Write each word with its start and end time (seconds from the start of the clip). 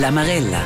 La 0.00 0.12
Marella. 0.12 0.62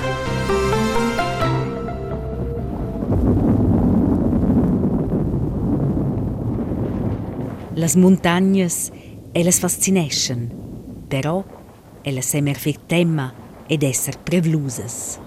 Las 7.75 7.97
montagnas, 7.97 8.93
elles 9.33 9.59
fascineschen, 9.59 10.53
però 11.09 11.45
elles 12.05 12.27
semer 12.27 12.59
fir 12.59 12.77
temma 12.87 13.33
ed 13.69 13.85
esser 13.85 14.19
prevlusas. 14.19 15.19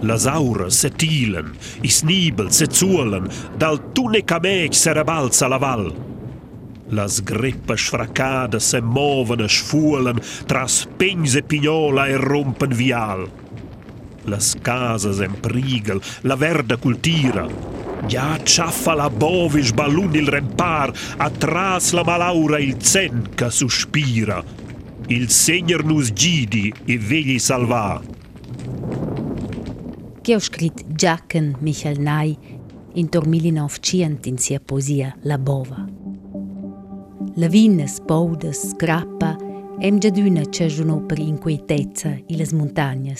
Las 0.00 0.26
auras 0.26 0.74
se 0.74 0.88
tilen, 0.88 1.52
i 1.82 1.90
snibel 1.90 2.48
se 2.50 2.70
zuolen, 2.72 3.28
dal 3.58 3.92
tunicamec 3.92 4.72
se 4.72 4.94
rebalza 4.94 5.48
la 5.48 5.58
val. 5.58 6.07
Las 6.90 7.22
greppas 7.22 7.80
sfracadas 7.80 8.64
se 8.64 8.80
moven 8.80 9.40
e 9.40 9.48
sfuolen, 9.48 10.20
tras 10.46 10.86
pegns 10.96 11.34
e 11.34 11.42
pignola 11.42 12.06
e 12.08 12.16
rompen 12.16 12.72
vial. 12.74 13.28
Las 14.24 14.56
casas 14.62 15.20
en 15.20 15.34
prigel, 15.40 16.00
la 16.22 16.36
verda 16.36 16.76
cultira. 16.76 17.46
Già 18.06 18.38
ciaffa 18.42 18.94
la 18.94 19.10
bovis 19.10 19.72
ballun 19.72 20.14
il 20.14 20.28
rempar, 20.28 20.92
atras 21.16 21.92
la 21.92 22.04
malaura 22.04 22.58
il 22.58 22.76
zen 22.82 23.28
che 23.34 23.50
sospira. 23.50 24.42
Il 25.08 25.30
Segner 25.30 25.84
nus 25.84 26.12
gidi 26.12 26.72
e 26.84 26.98
vegli 26.98 27.38
salvar. 27.38 28.16
che 30.28 30.34
ha 30.34 30.40
scritto 30.40 30.84
Giachen 30.88 31.56
Michael 31.60 32.00
Ney 32.00 32.36
in 32.96 33.08
1900 33.10 34.28
in 34.28 34.36
sia 34.36 34.60
poesia 34.60 35.16
La 35.22 35.38
Bova. 35.38 35.97
Lavines, 37.38 38.00
baudes, 38.00 38.74
grappa, 38.74 39.36
em 39.78 40.00
già 40.00 40.10
d'una 40.10 40.40
c'è 40.48 40.66
giuno 40.66 41.02
per 41.06 41.20
inquietezza 41.20 42.08
in 42.08 42.36
le 42.36 42.48
montagne. 42.52 43.14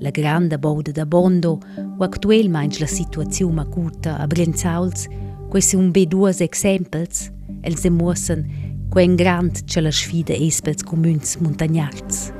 La 0.00 0.10
grande 0.10 0.58
bauda 0.58 0.90
da 0.90 1.06
Bondo, 1.06 1.60
o 1.98 2.02
actualmente 2.02 2.80
la 2.80 2.88
situazione 2.88 3.60
acuta 3.60 4.18
a 4.18 4.26
Brenzauls, 4.26 5.06
questi 5.48 5.76
un 5.76 5.92
be 5.92 6.04
due 6.08 6.34
exempels, 6.36 7.30
els 7.60 7.80
demuossen 7.80 8.44
quen 8.90 9.14
grand 9.14 9.62
c'è 9.66 9.82
la 9.82 9.92
sfida 9.92 10.34
es 10.34 10.60
pels 10.60 10.82
comüns 10.82 11.36
montagnards. 11.38 12.32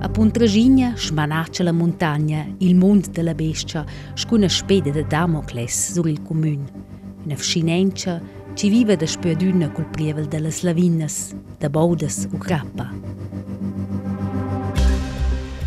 A 0.00 0.08
Puntragigna 0.08 0.94
smanaccia 0.96 1.62
la 1.62 1.72
montagna, 1.72 2.44
il 2.58 2.74
mond 2.74 3.10
della 3.10 3.34
bestia, 3.34 3.84
scuna 4.14 4.48
spede 4.48 4.90
de 4.90 5.06
Damocles 5.06 5.92
sur 5.92 6.08
il 6.08 6.20
comune. 6.22 6.66
Una 7.24 7.36
fscinencia 7.36 8.20
ci 8.58 8.68
vive 8.68 8.96
da 8.96 9.06
sperduna 9.06 9.70
col 9.70 9.86
prievel 9.86 10.26
delle 10.26 10.50
slavinas, 10.50 11.32
da 11.60 11.70
baudes 11.70 12.26
u 12.28 12.38
grappa. 12.38 12.92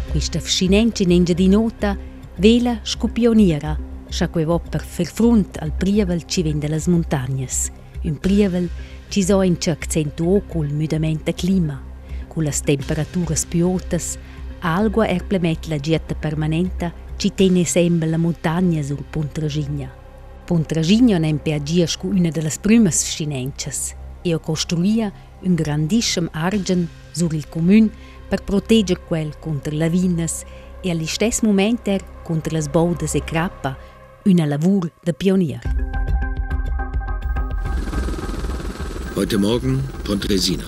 Questa 0.09 0.41
fscinencia 0.41 1.03
in 1.03 1.11
engia 1.11 1.31
di 1.31 1.47
nota 1.47 1.97
vela 2.35 2.79
scopioniera, 2.81 3.79
que 4.09 4.43
vo 4.43 4.59
per 4.59 4.83
fer 4.83 5.05
frunt 5.05 5.57
al 5.61 5.71
prievel 5.71 6.25
ci 6.25 6.43
vende 6.43 6.67
las 6.67 6.87
montagnas. 6.87 7.71
Un 8.03 8.19
prievel 8.19 8.67
ci 9.07 9.23
so 9.23 9.41
in 9.41 9.55
accentuo 9.67 10.41
col 10.41 10.73
mudamento 10.73 11.31
clima. 11.31 11.81
con 12.27 12.43
le 12.43 12.51
temperature 12.51 13.35
più 13.47 13.69
alte, 13.69 13.99
algo 14.59 15.01
erplemet 15.03 15.67
la 15.67 15.77
dieta 15.77 16.13
permanente 16.13 16.91
ci 17.15 17.33
tiene 17.33 17.63
sempre 17.63 18.09
la 18.09 18.17
montagna 18.17 18.81
sul 18.81 19.05
Pontragigna. 19.09 20.00
Pontragigna 20.45 21.17
non 21.17 21.39
peagia 21.41 21.85
con 21.97 22.17
una 22.17 22.29
delle 22.29 22.51
prime 22.59 22.91
scinences 22.91 23.95
e 24.21 24.39
costruia 24.39 25.11
un 25.41 25.55
grandissimo 25.55 26.29
argent 26.31 26.87
sul 27.11 27.33
il 27.33 27.47
comune 27.49 27.89
per 28.27 28.43
proteggere 28.43 29.01
quel 29.05 29.37
contro 29.39 29.75
lavines 29.75 30.43
e 30.81 30.89
allo 30.89 31.05
stesso 31.05 31.45
momento 31.45 31.95
contro 32.23 32.57
le 32.57 32.67
baudes 32.69 33.15
e 33.15 33.23
crappa, 33.23 33.77
una 34.25 34.45
lavur 34.45 34.91
de 35.03 35.13
pionier. 35.13 35.61
Heute 39.15 39.37
Morgen 39.37 39.83
Pontresina. 40.03 40.63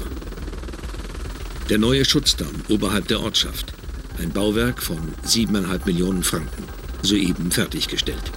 Der 1.69 1.79
neue 1.79 2.03
Schutzdamm 2.03 2.53
oberhalb 2.69 3.07
der 3.07 3.22
Ortschaft. 3.22 3.73
Ein 4.19 4.31
Bauwerk 4.31 4.81
von 4.81 5.00
7,5 5.25 5.85
Millionen 5.85 6.23
Franken. 6.23 6.66
Soeben 7.01 7.51
fertiggestellt. 7.51 8.31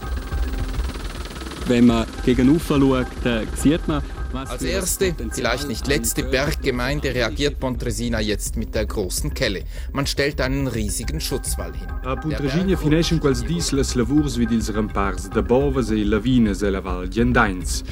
Wenn 1.69 1.87
man 1.87 2.07
gegenüber 2.25 2.61
schaut, 2.79 3.27
äh, 3.27 3.45
sieht 3.57 3.89
man, 3.89 4.01
was 4.33 4.51
Als 4.51 4.63
erste, 4.63 5.15
vielleicht 5.33 5.67
nicht 5.67 5.87
letzte 5.89 6.23
Berggemeinde 6.23 7.13
reagiert 7.13 7.59
Pontresina 7.59 8.21
jetzt 8.21 8.57
mit 8.57 8.75
der 8.75 8.87
großen 8.87 9.35
Kelle. 9.35 9.63
Man 9.93 10.07
stellt 10.07 10.41
einen 10.41 10.69
riesigen 10.69 11.21
Schutzwall 11.21 11.73
hin. 11.75 11.89
A 12.05 12.15
Berg- 12.15 12.79
finescen 12.79 13.19
quels 13.21 13.43
dis 13.45 13.73
las 13.73 13.95
lavurs 13.95 14.37
vid 14.39 14.51
ils 14.53 14.73
rempars 14.73 15.29
de 15.31 15.43
boves 15.43 15.91
e 15.91 16.05
lavines 16.05 16.63
e 16.63 16.71
la 16.71 16.81
val 16.81 17.09
Gendains. 17.09 17.83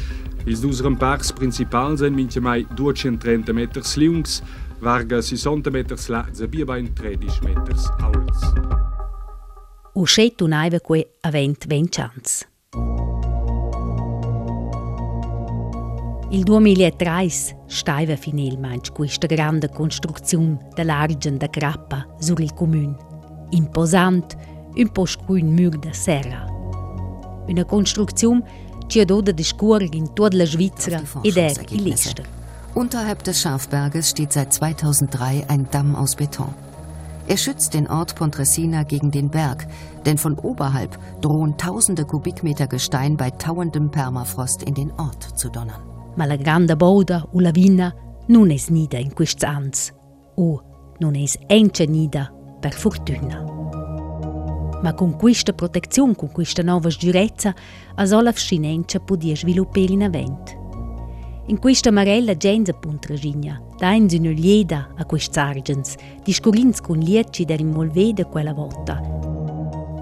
Ils 0.46 0.60
dus 0.60 0.80
rempars 0.80 1.32
principals 1.32 2.00
en 2.02 2.14
mince 2.14 2.41
mai 2.41 2.66
230 2.76 3.52
meters 3.52 3.96
lungs, 3.96 4.42
varga 4.80 5.20
60 5.20 5.70
meters 5.70 6.06
lats 6.08 6.41
e 6.41 6.46
biebain 6.46 6.92
13 6.94 7.41
meters 7.42 7.91
alts. 8.00 8.52
O 9.94 10.04
scet 10.06 10.41
unaiva 10.42 10.78
que 10.80 11.06
avent 11.22 11.64
vencians. 11.66 12.44
Il 16.34 16.43
2003 16.43 17.28
staiva 17.67 18.17
finalmente 18.17 18.91
questa 18.91 19.28
grande 19.28 19.69
costruzione 19.69 20.59
dell'argent 20.75 21.39
da 21.39 21.47
grappa 21.47 22.05
sur 22.19 22.41
il 22.41 22.53
comune. 22.55 22.97
Imposant, 23.50 24.37
un 24.75 24.89
po' 24.91 25.06
scruin 25.06 25.55
mur 25.55 25.78
da 25.78 25.93
serra. 25.93 26.45
Una 27.47 27.65
costruzione 27.65 28.43
ci 28.89 28.99
ha 28.99 29.05
dato 29.05 29.31
di 29.31 29.45
scorrere 29.45 29.97
in 29.97 30.12
tutta 30.12 30.37
la 30.37 30.45
Svizzera 30.45 31.00
ed 31.22 31.37
è 31.37 31.55
il 31.69 31.83
lista. 31.84 32.25
Unterhalb 32.72 33.22
des 33.22 33.39
Schafberges 33.39 34.09
steht 34.09 34.33
seit 34.33 34.53
2003 34.53 35.45
ein 35.47 35.69
Damm 35.71 35.95
aus 35.95 36.16
Beton. 36.16 36.53
Er 37.28 37.37
schützt 37.37 37.75
den 37.75 37.87
Ort 37.87 38.16
Pontresina 38.16 38.83
gegen 38.83 39.12
den 39.12 39.31
Berg, 39.31 39.69
denn 40.05 40.19
von 40.19 40.37
oberhalb 40.41 40.99
drohen 41.21 41.56
tausende 41.56 42.05
Kubikmeter 42.05 42.66
Gestein 42.66 43.16
bei 43.16 43.31
tauendem 43.31 43.93
Permafrost 43.93 44.65
in 44.65 44.75
den 44.75 44.91
Ort 44.99 45.39
zu 45.39 45.49
donnern. 45.49 45.94
Ma 46.16 46.26
la 46.26 46.36
grande 46.36 46.76
bauda 46.76 47.26
o 47.32 47.41
la 47.41 47.50
vina 47.50 47.94
non 48.26 48.50
es 48.50 48.69
nida 48.69 48.98
in 48.98 49.12
questi 49.12 49.44
ans. 49.44 49.92
O 50.36 50.62
non 50.98 51.14
es 51.14 51.36
ence 51.48 51.84
nida 51.86 52.32
per 52.60 52.72
fortuna. 52.72 53.44
Ma 54.82 54.92
con 54.94 55.16
questa 55.16 55.53
protezione, 55.53 56.14
con 56.14 56.30
questa 56.30 56.62
nuova 56.62 56.91
sicurezza, 56.91 57.54
a 57.94 58.04
sola 58.04 58.32
fscinencia 58.32 59.00
podia 59.00 59.34
sviluppare 59.34 59.92
in 59.92 60.03
avent. 60.03 60.62
In 61.47 61.58
questa 61.58 61.91
marella 61.91 62.34
gens 62.34 62.70
a 62.70 62.72
Puntragigna, 62.72 63.60
dains 63.76 64.14
una 64.14 64.30
lieda 64.30 64.94
a 64.97 65.04
questi 65.04 65.38
argens, 65.38 65.94
discorrins 66.22 66.80
con 66.80 66.98
lieci 66.98 67.44
der 67.44 67.60
involvede 67.60 68.24
quella 68.24 68.54
volta. 68.54 68.98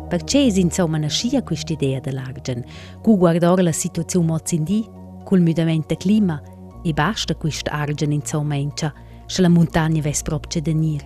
Perché 0.08 0.38
insomma 0.38 0.98
nascia 0.98 1.42
questa 1.42 1.72
idea 1.72 1.98
dell'argen, 1.98 2.64
cu 3.00 3.16
guardare 3.16 3.62
la 3.62 3.72
situazione 3.72 4.26
mozzindì, 4.26 4.88
col 5.32 5.40
mutamento 5.40 5.96
clima, 5.96 6.42
e 6.82 6.92
basta 6.92 7.34
questa 7.34 7.70
argen 7.70 8.12
insomma 8.12 8.54
encia, 8.54 8.92
se 9.24 9.40
la 9.40 9.48
montagna 9.48 10.02
ves 10.02 10.20
proprio 10.20 10.60
da 10.60 10.72
nir. 10.72 11.02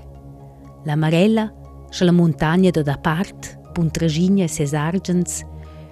La 0.85 0.97
marella, 0.97 1.55
se 1.91 2.05
la 2.05 2.11
montagna 2.11 2.71
da 2.71 2.83
da 2.83 2.99
part, 2.99 3.57
Puntragigna 3.73 4.43
e 4.43 4.49
ses 4.49 4.73
argens, 4.73 5.45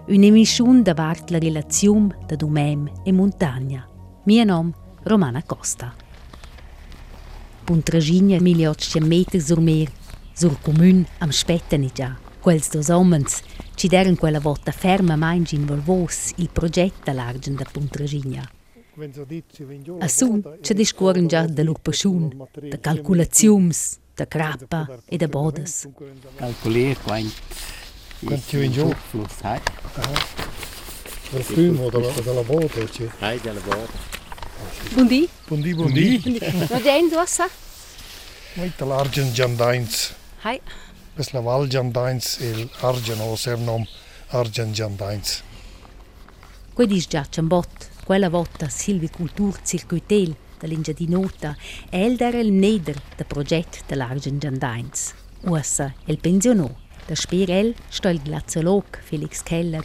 un'emissione 0.08 0.82
da 0.82 0.94
vart 0.94 1.30
la 1.30 1.38
relazione 1.38 2.16
da 2.26 2.34
domem 2.34 2.90
e 3.04 3.12
montagna. 3.12 3.86
Mio 4.24 4.44
nome 4.44 4.72
Romana 5.04 5.40
Costa. 5.44 5.94
Puntragigna 7.62 8.40
1800 8.40 9.06
meter 9.06 9.40
sur 9.40 9.60
mer, 9.60 9.92
sur 10.32 10.58
comune 10.60 11.06
am 11.18 11.30
Spettenigia. 11.30 12.18
Quels 12.40 12.68
dos 12.68 12.88
homens 12.88 13.42
ci 13.74 13.88
deran 13.88 14.16
quella 14.16 14.40
volta 14.40 14.72
ferma 14.72 15.16
mainz 15.16 15.52
involvos 15.52 16.32
il 16.36 16.48
progetto 16.50 17.10
all'argent 17.10 17.58
da 17.58 17.66
Puntragigna. 17.70 18.48
A 19.98 20.08
su 20.08 20.42
ci 20.60 20.74
discorren 20.74 21.26
già 21.26 21.46
da 21.46 21.62
lur 21.62 21.80
pasciun, 21.80 22.46
da 22.68 22.78
calculaziums, 22.78 23.98
da 24.14 24.24
grappa 24.24 24.98
e 25.06 25.16
da 25.16 25.26
bodas. 25.26 25.88
calculiert 26.36 27.02
quant 27.02 27.32
Quant 28.22 28.42
ci 28.46 28.56
vien 28.56 28.70
giù? 28.70 28.94
fluss 29.10 29.42
hai 29.42 29.60
Del 31.30 31.42
fiume 31.42 31.84
o 31.84 31.90
della, 31.90 32.10
della 32.20 32.42
boda, 32.42 32.88
cioè. 32.88 33.08
hai 33.18 33.40
della 33.40 33.60
borda 33.60 34.12
Buondì? 34.92 35.28
Buondì, 35.46 35.74
buondì. 35.74 36.40
No 36.70 36.80
gens 36.80 37.12
ossa? 37.14 37.48
Meita 38.54 38.84
l'argent 38.84 39.32
Giandains. 39.32 40.14
Hai. 40.42 40.60
Pes 40.60 40.66
la 40.66 40.83
val 41.42 41.68
Giandains 41.68 42.38
e 42.40 42.68
l'argent 42.80 43.20
o 43.20 43.36
sernom 43.36 43.86
argent 44.30 44.72
Giandains. 44.72 45.42
Quei 46.74 46.86
dis 46.86 47.06
già 47.06 47.24
ciambot, 47.28 47.90
quella 48.04 48.28
volta 48.28 48.68
silvicultur 48.68 49.60
circuitel, 49.62 50.34
dell'Ingia 50.58 50.92
di 50.92 51.06
Nota, 51.08 51.56
el 51.90 52.16
era 52.18 52.38
il 52.38 52.52
neder 52.52 53.00
progetto 53.26 53.78
dell'Argent 53.86 54.40
Giandains. 54.40 55.14
Ussa 55.42 55.92
el 56.06 56.18
pensionò. 56.18 56.68
Da 57.06 57.14
sper 57.14 57.50
el 57.50 57.74
sto 57.88 58.08
il 58.08 58.20
glaziolog 58.22 58.84
Felix 59.02 59.42
Keller. 59.42 59.84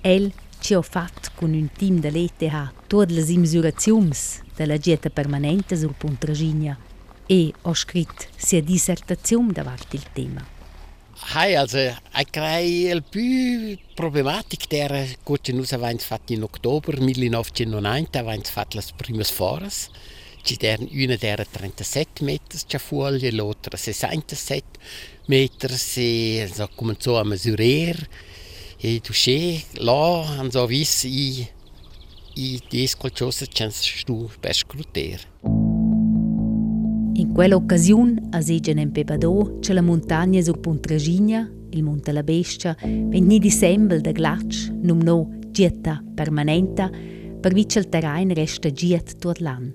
El 0.00 0.32
ci 0.60 0.74
ha 0.74 0.82
fatto 0.82 1.30
con 1.34 1.52
un 1.52 1.68
team 1.72 1.98
dell'ETH 1.98 2.72
tutte 2.86 3.12
le 3.12 3.36
misurazioni 3.36 4.12
della 4.54 4.76
dieta 4.76 5.10
permanente 5.10 5.76
sul 5.76 5.94
Puntraginia 5.96 6.78
e 7.26 7.52
ha 7.62 7.74
scritto 7.74 8.26
sia 8.36 8.62
dissertazione 8.62 9.52
davanti 9.52 9.96
il 9.96 10.04
tema. 10.12 10.58
Hai, 11.22 11.54
ich 11.54 12.30
crei 12.32 13.00
più 13.08 13.78
problematic 13.94 14.66
der 14.68 15.06
gut 15.24 15.48
nus 15.52 15.72
avains 15.72 16.04
fat 16.04 16.30
in 16.30 16.42
Oktober 16.42 16.98
1990 16.98 18.18
avains 18.18 18.50
fat 18.50 18.74
las 18.74 18.90
primas 18.92 19.30
foras. 19.30 19.90
Ci 20.42 20.56
deren 20.56 20.88
una 20.90 21.16
der 21.16 21.46
37 21.46 22.24
meters 22.24 22.64
c'ha 22.66 22.78
foglie, 22.78 23.30
l'altra 23.30 23.76
67 23.76 24.80
meters 25.26 25.96
e 25.98 26.50
so 26.52 26.68
cominciò 26.74 27.20
a 27.20 27.24
misurer 27.24 28.08
e 28.78 29.00
tu 29.00 29.12
sche 29.12 29.62
là 29.74 30.24
han 30.38 30.50
so 30.50 30.66
vis 30.66 31.04
i 31.04 31.46
i 32.34 32.60
des 32.70 32.96
qualcosa 32.96 33.46
chance 33.46 33.84
stu 33.84 34.28
per 34.40 34.54
scruter. 34.54 35.59
In 37.20 37.32
quell'occasione 37.32 38.28
a 38.30 38.40
Segen 38.40 38.78
in 38.78 38.92
Pebadò 38.92 39.58
c'è 39.58 39.74
la 39.74 39.82
montagna 39.82 40.40
sul 40.40 40.58
Puntraginia, 40.58 41.46
il 41.68 41.82
Monte 41.82 42.12
la 42.12 42.22
Bestia, 42.22 42.74
vegni 42.80 43.38
di 43.38 43.50
sembel 43.50 44.00
da 44.00 44.10
glatsch, 44.10 44.70
num 44.80 45.02
no 45.02 45.28
gietta 45.50 46.02
permanenta, 46.14 46.88
per 46.88 47.52
vi 47.52 47.66
il 47.68 47.88
terreno 47.90 48.32
resta 48.32 48.72
giet 48.72 49.18
tutto 49.18 49.34
l'anno. 49.42 49.72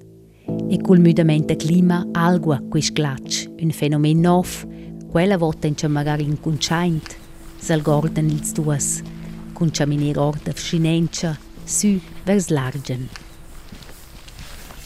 E 0.67 0.81
col 0.81 0.99
mudamento 0.99 1.55
clima 1.55 2.07
algua 2.13 2.63
quis 2.67 2.91
glatsch, 2.91 3.47
un 3.59 3.69
fenomeno 3.69 4.21
nuovo, 4.21 5.07
quella 5.07 5.37
volta 5.37 5.67
in 5.67 5.75
magari 5.89 6.23
inconscient, 6.23 7.15
sal 7.57 7.83
gorden 7.83 8.27
ils 8.27 8.53
duas, 8.53 9.03
con 9.53 9.71
ciaminir 9.71 10.17
orda 10.17 10.51
vscinencia, 10.51 11.37
su 11.63 11.99
vers 12.23 12.47
l'argen. 12.47 13.07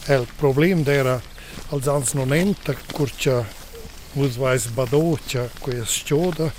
Il 0.08 0.26
problema 0.36 0.82
era 0.90 1.22
als 1.70 1.86
ans 1.86 2.12
nonenta 2.14 2.74
curcia 2.92 3.46
usvais 4.14 4.66
badocia 4.66 5.48
quia 5.58 5.84
stioda 5.84 6.52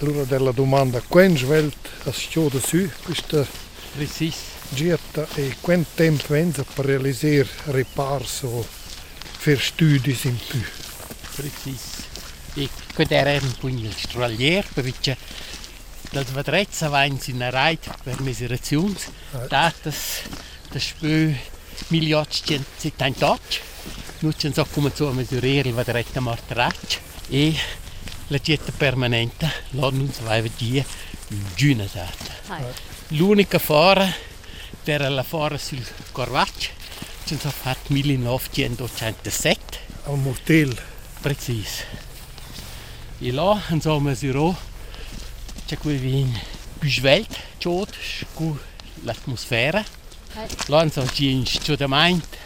allora 0.00 0.24
della 0.24 0.52
domanda 0.52 1.00
quen 1.00 1.36
svelt 1.36 1.88
a 2.04 2.12
stioda 2.12 2.58
su 2.60 2.88
questa 3.04 3.46
Precis. 3.94 4.36
gietta 4.68 5.26
e 5.34 5.56
quen 5.60 5.84
temp 5.94 6.26
venza 6.26 6.64
per 6.64 6.86
realisar 6.86 7.46
ripars 7.66 8.42
o 8.42 8.66
fer 9.38 9.60
studis 9.60 10.24
in 10.24 10.38
più 10.48 10.62
Precis. 11.34 11.80
E 12.54 12.68
questo 12.94 13.14
era 13.14 13.32
un 13.60 13.70
il 13.70 13.94
stralier, 13.96 14.66
perché 14.74 15.16
das 16.10 16.30
vedrezza 16.30 16.88
va 16.88 17.04
in 17.04 17.18
una 17.32 17.48
reit 17.48 17.88
per 18.02 18.20
misurazioni, 18.20 18.94
datas 19.48 20.20
da 20.68 20.78
spö 20.78 21.32
1878, 21.88 23.58
nu 23.58 23.71
ci 24.30 24.52
so 24.52 24.64
come 24.70 24.92
so 24.94 25.08
a 25.08 25.12
misurare 25.12 25.68
il 25.68 25.74
vedrezza 25.74 26.20
mortraccia 26.20 27.00
e 27.28 27.54
la 28.28 28.38
dieta 28.38 28.70
permanente, 28.76 29.50
là 29.70 29.90
non 29.90 30.10
si 30.12 30.22
va 30.22 30.34
a 30.34 30.40
vedere 30.40 30.86
giuna 31.54 31.84
data. 31.92 32.60
L'unica 33.08 33.58
fora 33.58 34.08
era 34.84 35.08
la 35.08 35.22
fora 35.22 35.58
sul 35.58 35.84
Corvaccio, 36.12 36.70
ci 37.24 37.36
sono 37.38 37.52
fatto 37.52 37.92
1987. 37.92 39.78
al 40.04 40.18
mortel 40.18 40.76
Precis. 41.20 41.84
E 43.18 43.30
là 43.32 43.60
hanno 43.68 44.00
misurato 44.00 44.56
c'è 45.66 45.78
qui 45.78 45.96
vin 45.96 46.40
più 46.78 46.90
svelto, 46.90 47.86
con 48.34 48.58
l'atmosfera. 49.02 49.84
Là 50.66 50.80
hanno 50.80 51.06
ci 51.12 51.44
studiamente 51.46 52.26
da 52.26 52.41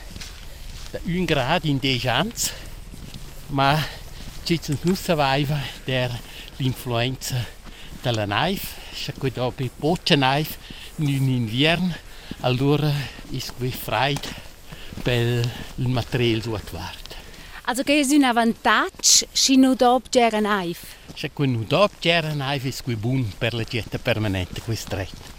un 1.05 1.25
grado 1.25 1.67
in 1.67 1.79
10 1.79 2.09
anni, 2.09 2.33
ma 3.49 3.83
ci 4.45 4.59
sono 4.63 4.79
non 4.83 4.97
sapeva 4.97 5.59
der 5.85 6.11
l'influenza 6.57 7.45
della 8.01 8.25
neve, 8.25 8.61
c'è 8.93 9.13
qui 9.15 9.31
dopo 9.31 9.65
poca 9.79 10.15
neve 10.15 10.49
in 10.97 11.29
inverno, 11.29 11.95
allora 12.41 12.89
è 12.89 13.43
qui 13.57 13.71
freddo 13.71 14.29
per 15.03 15.49
il 15.77 15.89
materiale 15.89 16.43
suattuato. 16.43 17.15
Also 17.69 17.83
che 17.83 18.01
è 18.01 18.15
un 18.15 18.31
vantaggio 18.33 19.27
se 19.33 19.57
non 19.57 19.75
dopo 19.75 20.09
c'era 20.09 20.39
naif. 20.39 20.95
C'è 21.13 21.33
qui 21.33 21.51
non 21.51 21.65
dopo 21.67 21.95
c'era 21.99 22.33
neve, 22.33 22.69
è 22.69 22.83
qui 22.83 22.95
buono 22.97 23.27
per 23.37 23.55
la 23.55 23.65
dieta 23.69 23.99
permanente, 23.99 24.61
qui 24.61 24.77
stretto. 24.77 25.35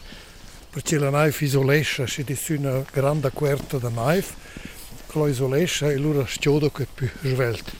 perché 0.77 1.00
la 1.00 1.09
naive 1.09 1.36
isolescia 1.44 2.06
si 2.06 2.24
dice 2.24 2.54
una 2.54 2.83
grande 2.92 3.31
quarta 3.31 3.80
da 3.80 3.89
naive 3.89 4.27
che 5.07 5.19
la 5.19 5.27
isolescia 5.27 5.89
e 5.89 5.95
allora 5.95 6.25
stioda 6.27 6.69
che 6.69 6.83
è 6.83 6.88
più 6.94 7.09
svelta 7.24 7.71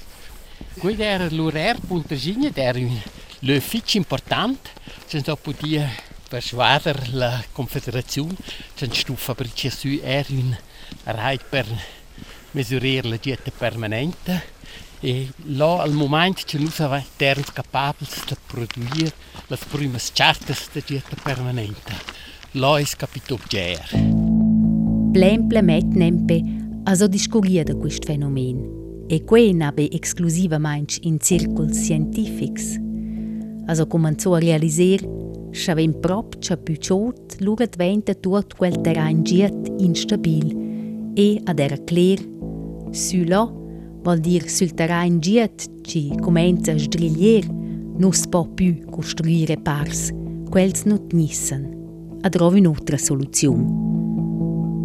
Questo 0.78 1.02
era 1.02 1.28
l'oraire 1.30 1.80
Puntaginia, 1.86 2.52
era 2.54 2.80
un 2.80 3.00
l'ufficio 3.40 3.98
importante, 3.98 4.70
c'è 5.08 5.22
dopo 5.22 5.52
di 5.52 5.82
persuadere 6.28 7.08
la 7.12 7.44
Confederazione, 7.52 8.36
c'è 8.76 8.88
stufa 8.92 9.36
perché 9.36 9.70
su 9.70 9.88
era 10.02 10.28
un 10.30 10.56
ride 11.04 11.44
per 11.48 11.66
misurare 12.52 13.04
la 13.04 13.18
dieta 13.18 13.52
permanente 13.56 14.56
e 15.00 15.30
là 15.46 15.82
al 15.82 15.92
momento 15.92 16.42
c'è 16.44 16.58
noi 16.58 16.72
siamo 16.72 17.02
capabili 17.54 18.10
di 18.28 18.36
produrre 18.48 19.14
le 19.48 19.58
prime 19.70 20.00
chartes 20.14 20.70
di 20.72 20.84
dieta 20.86 21.16
permanente. 21.22 21.94
Là 22.52 22.80
è 22.80 22.86
capito 22.98 23.40
già. 23.48 23.80
Plemple 25.12 25.62
metnempe 25.62 26.67
a 26.88 26.96
so 26.96 27.06
discuria 27.08 27.66
da 27.66 27.76
quest 27.76 28.06
fenomen. 28.06 29.06
E 29.10 29.20
que 29.20 29.54
nabe 29.54 29.90
exclusivamente 29.92 31.00
in 31.04 31.18
circoli 31.20 31.74
scientifics. 31.74 32.78
A 33.66 33.76
so 33.76 33.86
cominciò 33.88 34.36
a 34.36 34.40
realisar 34.40 35.00
Schaven 35.52 36.00
prop 36.00 36.38
c'ha 36.40 36.56
più 36.56 36.76
ciot, 36.76 37.40
lura 37.40 37.66
diventa 37.66 38.14
tot 38.14 38.56
quel 38.56 38.80
terrain 38.80 39.22
giet 39.24 39.74
instabil 39.80 41.12
e 41.14 41.42
ad 41.44 41.60
era 41.60 41.78
clear 41.84 42.20
su 42.92 43.24
là 43.24 43.44
vuol 44.04 44.20
dir 44.20 44.48
sul 44.50 44.74
terrain 44.74 45.20
giet 45.20 45.82
ci 45.82 46.14
comincia 46.22 46.74
a 46.74 46.78
sdriglier 46.78 47.48
non 47.98 48.14
si 48.14 48.28
può 48.30 48.46
più 48.46 48.86
costruire 48.90 49.58
pars 49.58 50.14
quels 50.50 50.84
non 50.84 51.08
nissen 51.12 52.20
a 52.22 52.30
trovi 52.30 52.62
soluzione 52.98 53.97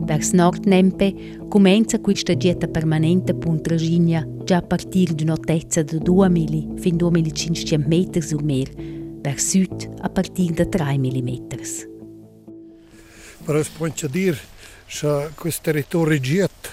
Vers 0.05 0.33
nord 0.33 0.67
Nempe 0.67 1.15
comincia 1.49 2.01
questa 2.01 2.35
dieta 2.35 2.67
permanente 2.67 3.35
puntraginia 3.35 4.27
già 4.45 4.57
a 4.57 4.63
partire 4.63 5.15
di 5.15 5.23
un'altezza 5.23 5.83
di 5.83 5.99
2000 5.99 6.81
fin 6.81 6.97
2500 6.97 7.89
metri 7.89 8.21
sul 8.21 8.43
mer, 8.43 8.69
vers 8.75 9.49
sud 9.51 9.95
a 10.01 10.09
partire 10.09 10.55
da 10.55 10.67
3 10.67 10.99
mm. 10.99 11.29
si 13.63 13.71
anche 13.79 14.09
dire 14.09 14.39
che 14.87 15.31
questo 15.37 15.63
territorio 15.63 16.19
giet 16.19 16.71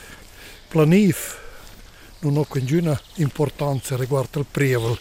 planif 0.67 1.37
non 2.21 2.37
ha 2.37 2.45
nessuna 2.51 2.99
importanza 3.15 3.95
riguardo 3.95 4.39
al 4.39 4.45
prevel 4.49 4.97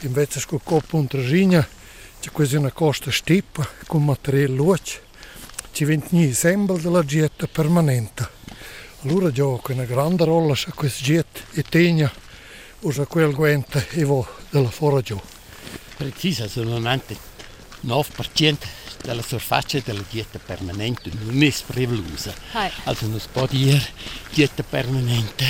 invece 0.00 0.42
con 0.46 0.58
coppa 0.64 0.96
un 0.96 1.06
tragina 1.06 1.66
c'è 2.20 2.30
quasi 2.32 2.56
una 2.56 2.72
costa 2.72 3.10
stippa 3.12 3.66
con 3.86 4.04
materiale 4.04 4.52
luce 4.52 5.10
ci 5.72 5.84
venti 5.84 6.32
sembra 6.32 6.76
della 6.76 7.02
dieta 7.02 7.46
permanente 7.46 8.28
allora 9.02 9.30
gioca 9.30 9.72
una 9.72 9.84
grande 9.84 10.24
rolla 10.24 10.54
su 10.54 10.70
questo 10.74 11.04
dieta 11.04 11.40
e 11.52 11.62
tegna 11.62 12.10
usa 12.80 13.06
quel 13.06 13.32
guente 13.34 13.88
e 13.90 14.04
va 14.04 14.24
della 14.50 14.70
fora 14.70 15.00
giù 15.00 15.20
Precisa, 15.96 16.48
solamente 16.48 17.16
9% 17.86 18.56
della 19.02 19.22
surface 19.22 19.82
della 19.84 20.02
dieta 20.08 20.38
permanente 20.38 21.10
non 21.20 21.42
è 21.42 21.52
prevelusa. 21.66 22.34
Also 22.84 23.06
non 23.06 23.20
si 23.20 23.28
può 23.30 23.46
dire 23.46 23.80
dieta 24.32 24.62
permanente 24.62 25.44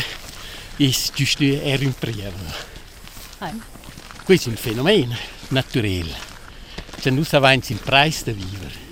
è 0.77 0.91
giusto 1.15 1.43
era 1.43 1.85
un 1.85 1.95
prevel. 1.95 2.35
Questo 4.25 4.49
è 4.49 4.53
un 4.53 4.59
fenomeno 4.59 5.17
naturale. 5.49 6.15
Se 6.99 7.11
non 7.11 7.25
si 7.25 7.37
avanza 7.37 7.73
in 7.73 7.81
prezzo 7.81 8.25
da 8.25 8.33
vivere. 8.33 8.91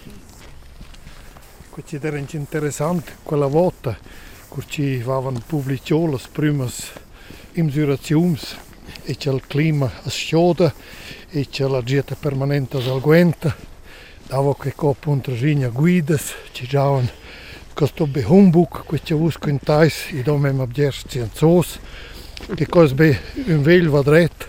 Ci 1.83 1.99
era 2.03 2.19
interessante 2.19 3.17
quella 3.23 3.47
volta 3.47 3.97
che 4.55 4.63
ci 4.67 5.01
avevano 5.03 5.41
pubblicato 5.45 6.07
le 6.07 6.21
prime 6.31 6.69
misurazioni 7.53 8.39
e 9.05 9.17
c'è 9.17 9.33
il 9.33 9.43
clima 9.47 9.91
a 10.03 10.11
scioda 10.11 10.73
e 11.31 11.49
c'è 11.49 11.67
la 11.67 11.81
dieta 11.81 12.15
permanente 12.17 12.77
al 12.77 13.01
guenta. 13.01 13.57
Davo 14.27 14.55
che 14.55 14.75
coppa 14.75 15.09
un 15.11 15.21
trasina 15.21 15.69
guidas, 15.69 16.35
ci 16.53 16.67
davano 16.67 17.09
questo 17.73 18.07
be 18.07 18.23
humbug, 18.27 18.85
questo 18.85 19.17
usco 19.17 19.49
in 19.49 19.59
tais, 19.59 20.11
i 20.11 20.23
dome 20.23 20.53
ma 20.53 20.67
bgers 20.67 21.05
cienzos, 21.09 21.79
che 22.55 22.67
cos 22.67 22.93
be 22.93 23.19
un 23.47 23.63
vel 23.63 23.89
vadret, 23.89 24.49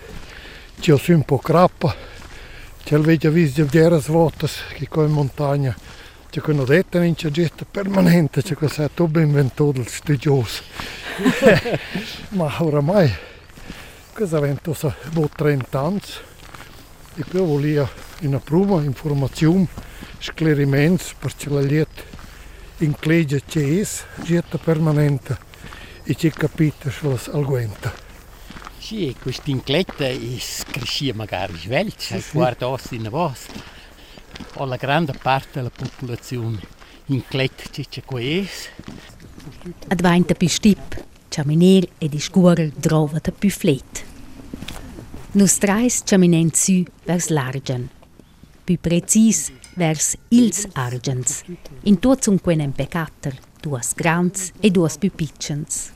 ci 0.82 0.92
ho 0.92 0.98
su 0.98 1.14
un 1.14 1.24
po' 1.24 1.38
crappa, 1.38 1.96
ci 2.84 2.94
al 2.94 3.02
vedia 3.02 3.30
vis 3.30 3.54
di 3.54 3.64
bgeras 3.64 4.08
votas, 4.08 4.58
che 4.74 4.88
coi 4.90 5.06
in 5.06 5.14
montagna, 5.14 5.74
ci 6.32 6.40
con 6.40 6.64
detta 6.64 7.04
in 7.04 7.14
c'è 7.14 7.30
gesta 7.30 7.66
permanente, 7.70 8.42
ci 8.42 8.56
cosa 8.56 8.88
tu 8.88 9.06
ben 9.08 9.28
inventato 9.28 9.82
il 9.82 9.88
studios. 9.90 10.64
ma 12.30 12.50
oramai, 12.60 13.14
cosa 14.14 14.40
vento 14.40 14.74
sa 14.74 14.96
bo 15.12 15.30
30 15.30 15.80
anni, 15.80 16.00
e 17.16 17.24
qui 17.26 17.40
volia 17.40 17.86
una 18.22 18.40
prima 18.40 18.82
informazione, 18.82 19.68
scleriments 20.20 21.16
per 21.20 21.36
ce 21.36 21.50
la 21.50 21.60
liet 21.60 22.06
in 22.78 22.96
cleggia 22.98 23.38
c'è 23.46 23.60
es, 23.60 24.06
getta 24.24 24.58
permanente 24.58 25.38
e 26.04 26.16
c'è 26.16 26.30
capita 26.30 26.90
sulla 26.90 27.20
alguenta. 27.34 27.92
Sì, 28.78 29.14
questa 29.22 29.52
incletta 29.52 30.08
crescia 30.72 31.14
magari 31.14 31.58
svelta, 31.58 32.00
sì, 32.00 32.22
sì. 32.22 32.32
guarda 32.32 32.74
in 32.92 33.10
vostra. 33.10 33.80
O 34.56 34.66
la 34.66 34.76
grande 34.76 35.14
parte 35.14 35.50
della 35.54 35.70
popolazione 35.70 36.60
incletta 37.06 37.64
c'è 37.70 38.04
questo. 38.04 38.70
Advainta 39.88 40.34
più 40.34 40.48
stip, 40.48 41.04
caminer 41.28 41.88
e 41.98 42.08
di 42.10 42.20
scuorer 42.20 42.72
trovata 42.80 43.32
più 43.32 43.50
flet. 43.50 44.04
Nus 45.34 45.58
trais 45.58 46.04
caminen 46.04 46.52
su 46.54 46.84
vers 47.06 47.30
l'argen. 47.30 47.90
Più 48.64 48.78
precis 48.80 49.52
vers 49.76 50.18
ils 50.30 50.68
argens. 50.74 51.44
In 51.84 52.00
tuoz 52.00 52.28
un 52.28 52.40
quenen 52.42 52.74
peccater, 52.74 53.38
duas 53.62 53.94
grands 53.96 54.52
e 54.60 54.70
duas 54.72 54.98
più 54.98 55.10
piccens. 55.12 55.94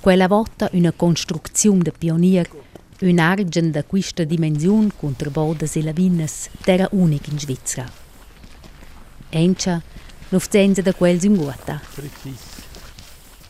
Quella 0.00 0.28
volta 0.28 0.68
una 0.72 0.92
construzione 0.92 1.82
de 1.82 1.92
pionier, 1.92 2.48
un 3.00 3.18
argen 3.18 3.70
da 3.70 3.84
questa 3.84 4.24
dimensione 4.24 4.88
contro 4.96 5.30
bodes 5.30 5.76
e 5.76 5.82
lavines, 5.82 6.48
era 6.64 6.88
unic 6.92 7.28
in 7.28 7.38
Svizzera. 7.38 7.90
Encia, 9.28 9.82
nufzenza 10.30 10.80
da 10.82 10.94
quels 10.94 11.24
in 11.24 11.36
guata. 11.36 11.80
Precis. 11.94 12.45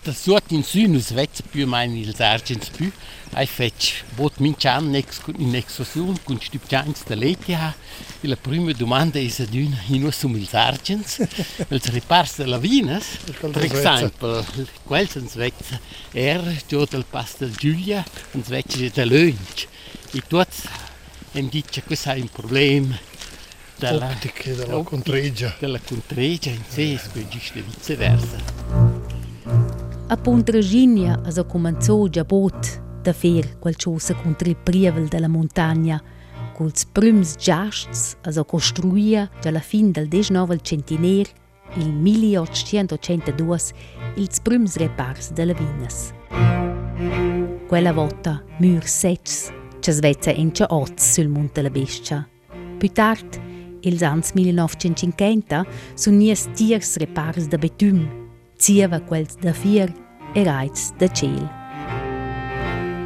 Das 0.07 0.23
sucht 0.23 0.53
in 0.53 0.63
Sünus 0.63 1.17
wetz 1.17 1.43
più 1.43 1.67
mein 1.67 1.97
ils 1.97 2.21
argens 2.21 2.71
più, 2.71 2.93
ai 3.33 3.47
fetch 3.47 4.05
bot 4.17 4.39
mincian 4.39 4.95
in 4.95 5.55
exosion 5.57 6.17
con 6.23 6.39
stupchans 6.41 7.03
da 7.09 7.17
letia 7.17 7.75
e 8.21 8.29
la 8.29 8.37
prima 8.37 8.71
domanda 8.71 9.19
è 9.19 9.29
aduna 9.41 9.83
in 9.89 10.05
us 10.05 10.23
um 10.23 10.37
ils 10.37 10.55
argens 10.55 11.19
els 11.69 11.91
repars 11.91 12.37
de 12.37 12.47
la 12.47 12.59
vinas 12.59 13.19
per 13.41 13.65
esempio 13.65 14.47
quel 14.85 15.09
sens 15.09 15.35
wetz 15.35 15.75
er 16.15 16.41
pas 17.11 17.37
del 17.39 17.57
Giulia 17.57 18.05
uns 18.35 18.49
wetz 18.49 18.77
de 18.77 19.05
lunch 19.05 19.67
e 20.15 20.23
tot 20.29 20.55
em 21.33 21.49
dice 21.49 21.83
che 21.83 21.97
sai 21.97 22.21
un 22.21 22.29
problema 22.29 22.97
della 23.77 24.07
Optiche, 24.07 24.55
della 24.55 24.83
contregia. 24.85 25.57
Della 25.59 25.81
contregia 25.81 26.51
in 26.51 26.63
sé 26.69 26.93
e 26.93 27.61
viceversa 27.61 29.85
A 30.09 30.17
Pontraginia 30.17 31.21
also 31.25 31.45
cominciò 31.47 32.07
già 32.07 32.23
bot 32.23 33.01
da 33.03 33.13
fer 33.13 33.59
qualcosa 33.59 34.15
contro 34.15 34.49
il 34.49 34.57
prievel 34.57 35.09
della 35.09 35.27
montagna, 35.27 36.01
culs 36.55 36.85
prüms 36.87 37.35
giasts 37.35 38.17
also 38.23 38.45
costruia 38.45 39.29
già 39.41 39.49
alla 39.49 39.59
fin 39.59 39.91
del 39.91 40.07
19 40.07 40.61
centenario, 40.63 41.33
il 41.75 41.93
1882, 41.93 43.59
ils 44.15 44.41
prüms 44.41 44.77
repars 44.77 45.33
della 45.33 45.55
vinas. 45.55 46.13
Quella 47.67 47.93
volta 47.93 48.45
mur 48.59 48.87
sets, 48.87 49.53
ci 49.81 49.91
svezza 49.91 50.31
in 50.31 50.53
c'è 50.53 50.67
sul 50.95 51.27
monte 51.27 51.63
la 51.63 51.71
bestia. 51.71 52.29
Più 52.79 52.93
tard, 52.93 53.41
ils 53.81 54.05
ans 54.05 54.31
1950, 54.35 55.67
sun 55.95 56.17
nies 56.17 56.49
tiers 56.55 56.97
repars 56.97 57.49
da 57.49 57.59
betum, 57.59 58.26
zieva 58.59 59.01
quels 59.01 59.37
da 59.41 59.53
fier 59.53 59.93
e 60.33 60.43
raiz 60.43 60.93
da 60.97 61.09
ciel. 61.09 61.49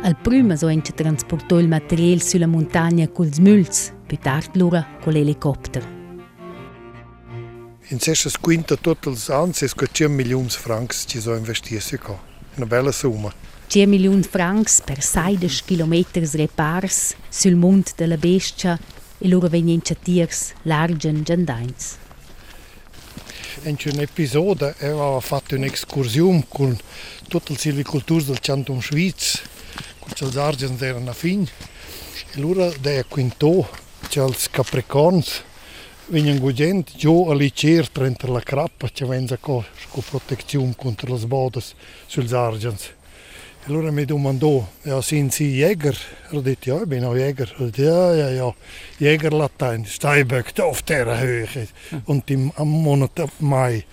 Al 0.02 0.16
prima 0.16 0.56
so 0.56 0.68
ence 0.68 0.94
transportò 0.94 1.58
il 1.58 1.68
material 1.68 2.22
sulla 2.22 2.46
montagna 2.46 3.06
culs 3.08 3.38
müls, 3.38 3.92
più 4.06 4.16
tard 4.18 4.56
lura 4.56 4.86
col 5.00 5.16
helicopter. 5.16 5.98
In 7.88 7.98
sestas 7.98 8.38
quinta 8.38 8.76
totals 8.76 9.28
ans 9.28 9.62
es 9.62 9.74
10 9.74 10.08
milions 10.08 10.56
francs 10.56 11.04
ci 11.06 11.20
so 11.20 11.34
investiersi 11.34 11.98
co. 11.98 12.18
Una 12.56 12.66
bella 12.66 12.92
summa. 12.92 13.32
10 13.66 13.86
milioni 13.86 14.22
francs 14.22 14.80
per 14.80 15.02
16 15.02 15.64
km 15.64 16.04
repars 16.32 17.14
sul 17.28 17.56
mont 17.56 17.92
della 17.96 18.16
bestia 18.16 18.78
e 19.18 19.28
loro 19.28 19.48
venien 19.48 19.82
tiers 20.02 20.52
largen 20.62 21.22
gendains. 21.22 21.98
In 23.62 23.76
un 23.84 24.00
episodio 24.00 24.74
aveva 24.78 25.18
fatto 25.20 25.56
un'escursione 25.56 26.44
con 26.48 26.78
tutte 27.28 27.52
le 27.52 27.58
silvicolture 27.58 28.24
del 28.24 28.38
Canton 28.38 28.80
Schweiz, 28.80 29.42
con 29.98 30.28
gli 30.28 30.38
argenti 30.38 30.84
erano 30.84 31.10
a 31.10 31.12
fin. 31.12 31.46
E 32.32 32.38
loro 32.40 32.72
da 32.78 33.02
quinto, 33.04 33.68
i 34.08 34.34
capricorni, 34.50 35.24
vengono 36.06 36.38
godenti 36.38 36.96
già 36.96 37.10
alle 37.10 37.50
certre 37.50 38.06
entro 38.06 38.32
la 38.32 38.40
crappa, 38.40 38.88
che 38.88 39.04
vengono 39.04 39.64
con 39.88 40.02
protezione 40.08 40.74
contro 40.76 41.14
le 41.14 41.26
bodes 41.26 41.74
sugli 42.06 42.32
argenti. 42.32 42.98
E 43.62 43.66
allora 43.66 43.90
mi 43.90 44.06
domandò, 44.06 44.66
ja, 44.84 45.02
sind 45.02 45.34
Sie 45.34 45.56
Jäger? 45.56 45.94
Er 46.30 46.38
hat 46.38 46.44
gesagt, 46.44 46.66
ja, 46.66 46.80
ich 46.80 46.88
bin 46.88 47.04
auch 47.04 47.14
Jäger. 47.14 47.46
Er 47.58 47.66
hat 47.66 47.76
ja, 47.76 48.14
ja, 48.14 48.30
ja, 48.30 48.54
Jägerlatein, 48.98 49.84
Steinböck, 49.84 50.58
auf 50.60 50.80
dieser 50.82 51.20
Höhe. 51.20 51.46
Und 52.06 52.30
im 52.30 52.50
am 52.56 52.68
Monat 52.68 53.10
Mai. 53.38 53.84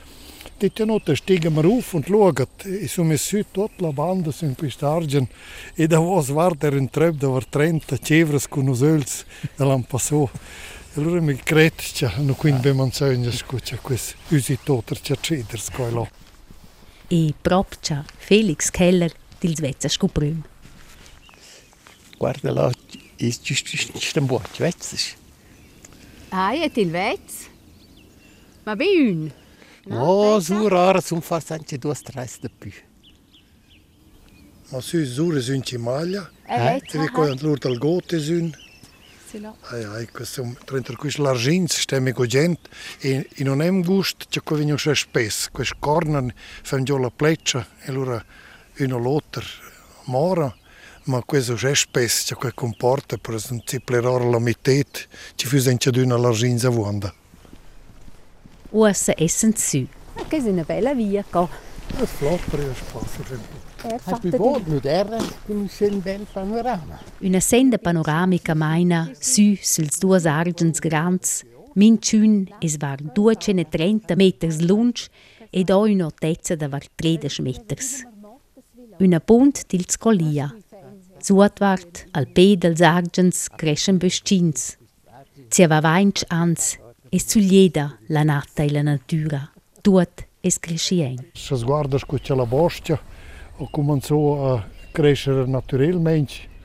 Dort 0.59 0.79
noch, 0.87 1.01
da 1.01 1.15
steigen 1.15 1.53
wir 1.53 1.65
auf 1.65 1.93
und 1.93 2.07
schauen. 2.07 2.47
Ich 2.81 2.93
so 2.93 3.03
mir 3.03 3.17
süd 3.17 3.47
dort 3.53 3.79
la 3.79 3.91
banda 3.91 4.31
sind 4.31 4.57
pistargen. 4.57 5.27
E 5.75 5.85
da 5.85 5.99
was 5.99 6.33
war 6.33 6.55
der 6.55 6.73
in 6.73 6.89
Trepp, 6.89 7.19
da 7.19 7.27
war 7.27 7.43
Trenta, 7.51 7.97
Cevras 7.97 8.49
con 8.49 8.69
os 8.69 8.81
öls, 8.81 9.25
da 9.57 9.65
l'han 9.65 9.83
passò. 9.83 10.27
E 10.95 10.99
allora 10.99 11.21
mi 11.21 11.35
credo, 11.35 12.09
no 12.19 12.33
quindi 12.33 12.61
ben 12.61 12.75
man 12.77 12.91
sogna, 12.91 13.31
scusa, 13.31 13.77
questo 13.79 14.15
usi 14.29 14.57
toter, 14.63 14.99
c'è 14.99 15.15
ceders, 15.21 15.69
qua 15.69 15.91
là. 15.91 16.09
E 17.09 17.33
propcia 17.39 18.03
Felix 18.17 18.71
Keller 18.71 19.13
dils 19.39 19.59
vezza 19.59 19.87
scoprüm. 19.89 20.43
Guarda 22.17 22.51
là, 22.51 22.71
è 23.15 23.27
giusto 23.27 24.19
un 24.19 24.25
po' 24.25 24.41
vezza. 24.57 24.97
Ah, 26.29 26.53
è 26.53 26.71
il 26.73 26.89
vezz? 26.89 27.45
Ma 28.63 28.75
un? 28.77 29.31
No, 29.85 30.39
so 30.41 30.67
rara 30.67 30.99
zum 30.99 31.21
fast 31.21 31.51
anche 31.51 31.77
due 31.77 31.95
stress 31.95 32.39
da 32.39 32.49
più. 32.49 32.71
Ma 34.69 34.81
su 34.81 35.05
zure 35.05 35.39
sun 35.41 35.63
ci 35.63 35.77
maglia, 35.77 36.29
Eh, 36.45 36.81
e 36.83 36.97
vi 36.99 37.07
con 37.09 37.33
lur 37.39 37.57
dal 37.57 37.77
gote 37.77 38.19
sun. 38.19 38.53
Ai 39.69 39.83
ai, 39.83 40.07
questo 40.07 40.55
trenta 40.65 40.95
quis 40.95 41.17
l'argins 41.17 41.77
stemme 41.79 42.13
co 42.13 42.25
gent 42.25 42.59
e 42.99 43.27
in 43.35 43.45
non 43.45 43.61
hem 43.61 43.83
gust 43.83 44.25
che 44.29 44.41
co 44.41 44.55
vigno 44.55 44.77
se 44.77 44.95
spes, 44.95 45.49
quis 45.51 45.73
cornan 45.79 46.33
fam 46.63 46.83
giò 46.83 46.97
la 46.97 47.11
pleccia 47.11 47.67
e 47.83 47.91
lura 47.91 48.23
una 48.83 48.97
lotter 48.97 49.45
mora 50.05 50.55
ma 51.03 51.21
questo 51.23 51.53
è 51.53 51.75
spesso 51.75 52.35
che 52.35 52.53
comporta 52.53 53.17
per 53.17 53.41
ciplerare 53.63 54.29
la 54.29 54.39
metà 54.39 54.71
ci 55.35 55.47
fu 55.47 55.57
senza 55.57 55.89
una 55.93 56.17
l'arginza 56.17 56.69
vuonda 56.69 57.13
Ussa 58.69 59.13
essen. 59.15 59.53
Ma 60.15 60.23
che 60.27 60.37
è 60.37 60.41
una 60.41 60.63
bella 60.63 60.93
via 60.93 61.23
qua. 61.29 61.47
è 61.95 62.05
flottere 62.05 62.69
è 62.69 62.73
spazio. 62.75 63.23
Una 67.19 67.39
senda 67.39 67.77
panoramica 67.77 68.53
maina 68.55 69.11
su 69.19 69.55
suls 69.61 69.97
duas 69.99 70.25
argens 70.25 70.79
grands, 70.79 71.45
minchun 71.75 72.47
es 72.59 72.77
var 72.77 73.01
230 73.01 74.15
meters 74.15 74.59
lunch 74.59 75.07
ed 75.49 75.69
ho 75.69 75.83
un'altezza 75.83 76.55
da 76.55 76.67
var 76.67 76.85
13 76.93 77.41
meters. 77.41 78.06
Una 78.99 79.19
punt 79.19 79.65
dils 79.69 79.97
collia. 79.97 80.47
Suotwart 81.21 82.07
al 82.17 82.25
pe 82.33 82.55
dels 82.57 82.81
argens 82.81 83.47
crescen 83.55 83.99
böstins. 84.01 84.77
Zieva 85.49 85.79
vainch 85.81 86.23
ans 86.29 86.77
es 87.09 87.27
zuglieda 87.29 87.97
la 88.07 88.23
natta 88.23 88.63
e 88.63 88.71
la 88.71 88.81
natura. 88.81 89.51
Tuot 89.81 90.25
es 90.41 90.59
crescien. 90.59 91.17
se 91.33 91.55
sguarda 91.55 91.97
scuccia 91.97 92.35
la 92.35 92.45
bostia 92.45 92.99
o 93.57 93.67
cominciò 93.69 94.53
a 94.53 94.67
crescere 94.91 95.45
naturalmente 95.45 96.55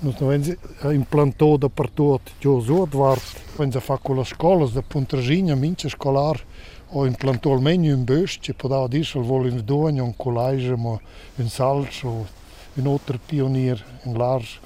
non 0.00 0.14
avendo 0.18 0.56
implantò 0.92 1.56
dappertutto 1.56 2.30
giù 2.38 2.60
su 2.60 2.82
Edward 2.82 3.20
wenn 3.56 3.70
sie 3.70 3.80
fa 3.80 3.98
con 3.98 4.16
le 4.16 4.24
scuole 4.24 4.70
da 4.70 4.82
Pontragina 4.82 5.54
mince 5.54 5.88
scolar 5.88 6.42
ho 6.92 7.06
implantato 7.06 7.52
almeno 7.52 7.94
un 7.94 8.04
bosco, 8.04 8.52
poi 8.54 8.70
da 8.70 8.82
adesso 8.82 9.20
vuole 9.20 9.50
un 9.50 9.62
dono, 9.64 10.04
un 10.04 10.16
collage, 10.16 10.72
un 10.72 11.48
salcio, 11.48 12.26
un 12.74 12.86
altro 12.86 13.18
pionier, 13.24 13.82
un 14.04 14.16
large. 14.16 14.58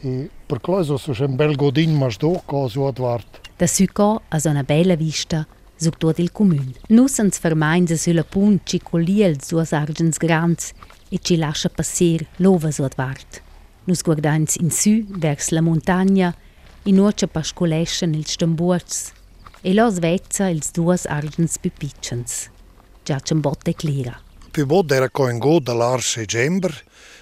E 0.00 0.30
per 0.44 0.60
questo 0.60 1.00
è 1.12 1.20
un 1.22 1.36
bel 1.36 1.56
godin, 1.56 1.96
ma 1.96 2.10
sto 2.10 2.42
cosa 2.44 2.78
a 2.78 2.82
guardare. 2.82 3.24
Da 3.56 3.66
Succo 3.66 4.22
ha 4.28 4.40
una 4.44 4.62
bella 4.62 4.94
vista, 4.96 5.46
sucht 5.76 5.98
dort 5.98 6.18
il 6.18 6.30
Comune. 6.30 6.72
Nussens 6.88 7.40
vermeinde 7.40 7.96
sulla 7.96 8.24
punci 8.24 8.80
coliel 8.80 9.42
suas 9.42 9.72
argens 9.72 10.18
grans 10.18 10.72
e 11.08 11.18
ci 11.18 11.36
lascia 11.36 11.70
passare 11.70 12.26
l'ova 12.36 12.70
suat 12.70 12.94
vart. 12.96 13.42
Nus 13.84 14.02
guardans 14.02 14.56
in 14.56 14.70
sü 14.70 15.06
vers 15.08 15.50
la 15.50 15.60
montagna, 15.60 16.34
in 16.84 17.00
orcia 17.00 17.26
pascolescen 17.26 18.14
il 18.14 18.26
stambuarts, 18.26 19.12
e 19.66 19.74
lo 19.74 19.90
svezza 19.90 20.46
ils 20.46 20.70
duos 20.70 21.06
argens 21.06 21.58
c'è 23.02 23.32
un 23.32 23.40
botte 23.40 23.74
clera. 23.74 24.16
Più 24.52 24.64
botte 24.64 24.94
era 24.94 25.10
con 25.10 25.38
go 25.38 25.58
dall'arce 25.58 26.24
gember, 26.24 26.72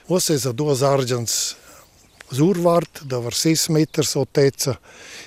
os 0.08 0.28
es 0.28 0.44
a 0.44 0.52
duos 0.52 0.82
argens 0.82 1.56
survart, 2.28 3.02
da 3.04 3.18
var 3.18 3.32
6 3.32 3.68
meter 3.68 4.04
altezza, 4.14 4.78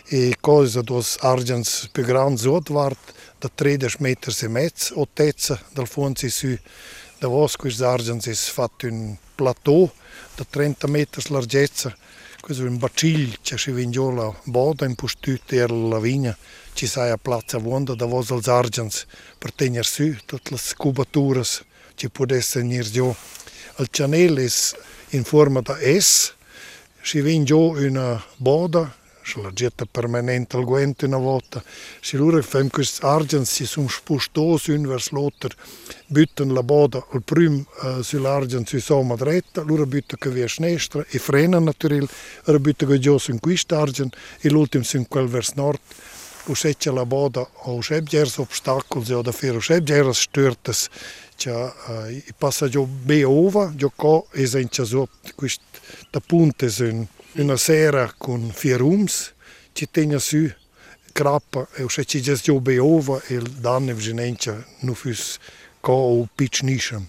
e 0.05 0.35
cosa 0.39 0.83
duos 0.83 1.17
argens 1.21 1.89
più 1.91 2.03
grand 2.03 2.37
sudvart, 2.37 3.13
da 3.39 3.49
13 3.49 3.97
meter 3.99 4.35
e 4.39 4.47
mezzo 4.47 4.99
altezza, 4.99 5.59
dal 5.73 5.87
fonzi 5.87 6.29
su. 6.29 6.55
Da 7.17 7.27
vos 7.27 7.55
quis 7.55 7.81
argens 7.81 8.27
es 8.27 8.47
fatto 8.47 8.85
un 8.85 9.17
plateau. 9.33 9.89
Da 10.35 10.45
30 10.47 10.87
meter 10.87 11.31
larghezza, 11.31 11.97
questo 12.39 12.63
è 12.63 12.67
un 12.67 12.77
bacil 12.77 13.39
che 13.41 13.57
si 13.57 13.71
vinge 13.71 13.99
la 13.99 14.31
boda 14.43 14.85
in 14.85 14.93
postut 14.93 15.51
era 15.51 15.73
la 15.73 15.99
vigna, 15.99 16.37
ci 16.77 16.85
saja 16.85 17.17
plaza 17.17 17.57
vuonda 17.57 17.95
da 17.95 18.05
vos 18.05 18.29
als 18.29 18.47
argens 18.47 19.07
per 19.39 19.49
tenir 19.51 19.85
su 19.85 20.13
tot 20.29 20.51
las 20.51 20.75
cubaturas 20.77 21.63
ci 21.95 22.07
podesse 22.07 22.61
nir 22.61 22.85
giù. 22.85 23.15
Al 23.79 23.87
Chanel 23.89 24.37
es 24.37 24.75
in 25.09 25.23
forma 25.23 25.61
da 25.61 25.73
S, 25.81 26.33
si 27.01 27.21
vin 27.21 27.45
giù 27.45 27.73
una 27.73 28.23
boda, 28.37 28.93
si 29.23 29.41
la 29.41 29.51
getta 29.51 29.85
permanente 29.85 30.55
al 30.55 30.65
guente 30.65 31.05
una 31.05 31.17
volta, 31.17 31.63
si 31.99 32.15
lura 32.15 32.43
fem 32.43 32.69
quist 32.69 33.03
argens 33.03 33.49
si 33.49 33.65
sum 33.65 33.87
spostos 33.87 34.67
un 34.67 34.85
vers 34.85 35.09
l'otter, 35.09 35.55
butten 36.05 36.53
la 36.53 36.61
boda 36.61 37.03
al 37.11 37.23
prim 37.23 37.65
uh, 37.81 38.03
sull'argens 38.03 38.69
si 38.69 38.79
somma 38.79 39.15
dretta, 39.15 39.63
lura 39.63 39.87
butta 39.87 40.15
che 40.15 40.29
via 40.29 40.47
sinistra 40.47 41.03
e 41.09 41.17
frena 41.17 41.57
naturil, 41.57 42.07
ora 42.45 42.59
butta 42.59 42.85
che 42.85 42.99
giù 42.99 43.17
su 43.17 43.31
in 43.31 43.39
quist 43.39 43.71
argen 43.71 44.09
e 44.41 44.49
l'ultim 44.49 44.83
su 44.83 44.97
in 44.97 45.07
quel 45.07 45.27
vers 45.27 45.53
nord, 45.55 45.79
Useccia 46.47 46.91
la 46.91 47.05
boda 47.05 47.45
o 47.63 47.75
usebgers 47.75 48.37
obstacoli 48.39 49.13
o 49.13 49.21
da 49.21 49.31
fer 49.31 49.55
usebgers 49.55 50.21
störtes 50.27 50.87
Cioè, 51.37 51.71
uh, 51.87 52.09
i 52.09 52.33
passa 52.35 52.67
giù 52.67 52.83
be 52.85 53.23
ova, 53.23 53.71
giù 53.75 53.91
co 53.95 54.25
esentia 54.31 54.83
so 54.83 55.07
quist 55.35 55.61
da 56.09 56.19
punte 56.19 56.67
sun 56.67 57.07
una 57.35 57.57
sera 57.57 58.11
con 58.17 58.51
vier 58.59 58.79
rooms, 58.79 59.33
ci 59.73 59.87
tegna 59.91 60.17
su 60.17 60.51
crappa 61.11 61.67
e 61.75 61.83
useccia 61.83 62.19
già 62.19 62.33
giù 62.33 62.59
be 62.59 62.79
ova 62.79 63.21
e 63.27 63.39
danne 63.59 63.93
vginencia 63.93 64.65
nu 64.79 64.95
fus 64.95 65.37
co 65.79 65.93
o 65.93 66.27
pitch 66.33 66.63
nischem. 66.63 67.07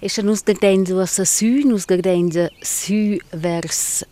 E 0.00 0.08
se 0.08 0.22
nus 0.22 0.42
gardens 0.42 0.90
a 0.90 1.24
su, 1.24 1.62
nus 1.64 1.84
gardens 1.84 2.50
su 2.60 3.18
vers 3.30 4.04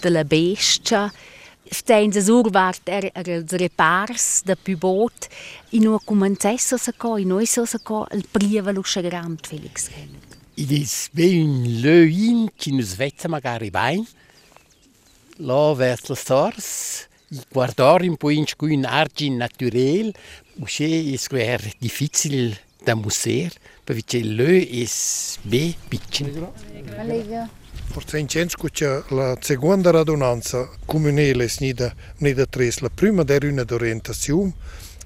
de 0.00 0.10
la 0.10 0.24
Bestia, 0.24 1.12
Steins 1.70 2.18
survart 2.26 2.88
er, 2.88 3.10
er 3.14 3.28
els 3.38 3.52
repars 3.58 4.42
da 4.46 4.54
più 4.54 4.76
bot 4.78 5.26
in 5.74 5.88
una 5.88 5.98
comencessa 5.98 6.78
sa 6.78 6.92
co 6.92 7.16
in 7.18 7.28
noi 7.28 7.46
sa 7.46 7.66
co 7.82 8.06
il 8.12 8.26
prieva 8.30 8.70
lo 8.72 8.82
grand 8.82 9.46
Felix 9.46 9.90
Id 10.54 10.70
is 10.70 11.08
ben 11.12 11.82
löin 11.82 12.48
ci 12.56 12.72
nus 12.72 12.94
vezza 12.96 13.28
magari 13.28 13.70
bain 13.70 14.06
la 15.38 15.74
vers 15.74 16.08
la 16.08 16.14
stars. 16.14 17.08
I 17.28 17.40
guardar 17.50 18.02
un 18.02 18.16
po 18.16 18.30
in 18.30 18.46
scu 18.46 18.66
in 18.66 18.84
argin 18.86 19.36
naturel 19.36 20.14
usce 20.62 20.86
is 20.86 21.26
quer 21.26 21.60
difficil 21.78 22.56
da 22.84 22.94
muser 22.94 23.52
perché 23.84 24.22
lö 24.22 24.52
is 24.54 25.38
be 25.42 25.74
piccin. 25.88 26.30
Forse 26.30 26.66
in 26.72 26.86
Censco 28.04 28.68
c'è 28.68 29.02
la 29.08 29.36
seconda 29.40 29.90
radunanza 29.90 30.68
comunale 30.84 31.48
nida 31.58 32.46
tres. 32.46 32.80
La 32.80 32.90
prima 32.90 33.24
era 33.26 33.48
una 33.48 33.64
d'orientazione, 33.64 34.52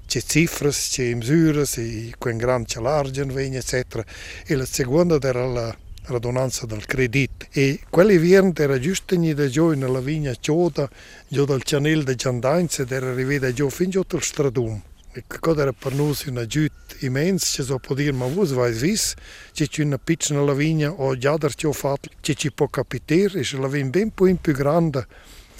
c'è 0.07 0.20
cifre, 0.20 0.70
c'è 0.70 1.14
misure, 1.14 1.62
c'è 1.62 2.11
quel 2.18 2.37
gran 2.37 2.64
c'è 2.64 2.81
l'argent, 2.81 3.37
eccetera. 3.37 4.05
E 4.44 4.55
la 4.57 4.64
seconda 4.64 5.18
era 5.20 5.46
la 5.46 5.76
radunanza 6.07 6.66
del 6.66 6.85
credito. 6.85 7.46
E 7.53 7.81
quelli 7.88 8.18
vierni 8.18 8.53
era 8.57 8.79
giusto 8.81 9.14
nida 9.14 9.46
giù 9.46 9.70
nella 9.70 10.00
vigna 10.00 10.35
cioda, 10.35 10.90
giù 11.29 11.44
dal 11.44 11.62
canale 11.62 12.03
di 12.03 12.16
Giandainz, 12.16 12.81
ed 12.81 12.90
era 12.90 13.11
arrivata 13.11 13.53
giù 13.53 13.70
fin 13.70 13.90
giù 13.90 14.03
al 14.07 14.22
stradum. 14.22 14.83
E 15.12 15.25
cosa 15.27 15.62
era 15.62 15.73
per 15.73 15.92
noi 15.92 16.14
un 16.27 16.38
aiuto 16.38 16.94
immenso, 17.01 17.46
ci 17.46 17.62
so 17.64 17.79
può 17.79 17.96
dire, 17.96 18.12
ma 18.12 18.27
voi 18.27 18.46
vai 18.55 18.73
vis, 18.73 19.14
c'è 19.53 19.83
una 19.83 19.99
piccola 19.99 20.42
lavigna 20.42 20.92
o 20.92 21.16
già 21.16 21.37
da 21.37 21.49
ciò 21.49 21.73
fatto, 21.73 22.11
che 22.20 22.35
ci 22.35 22.53
può 22.53 22.68
capitare, 22.68 23.40
e 23.40 23.44
se 23.44 23.57
la 23.59 23.66
vin 23.66 23.90
ben 23.90 24.12
più 24.12 24.37
più 24.37 24.53
grande, 24.53 25.07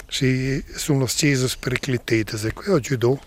si 0.07 0.63
sono 0.73 0.99
le 1.01 1.05
chiese 1.07 1.53
periclitate, 1.59 2.47
e 2.47 2.53
qui 2.53 2.71
aiutò. 2.71 3.19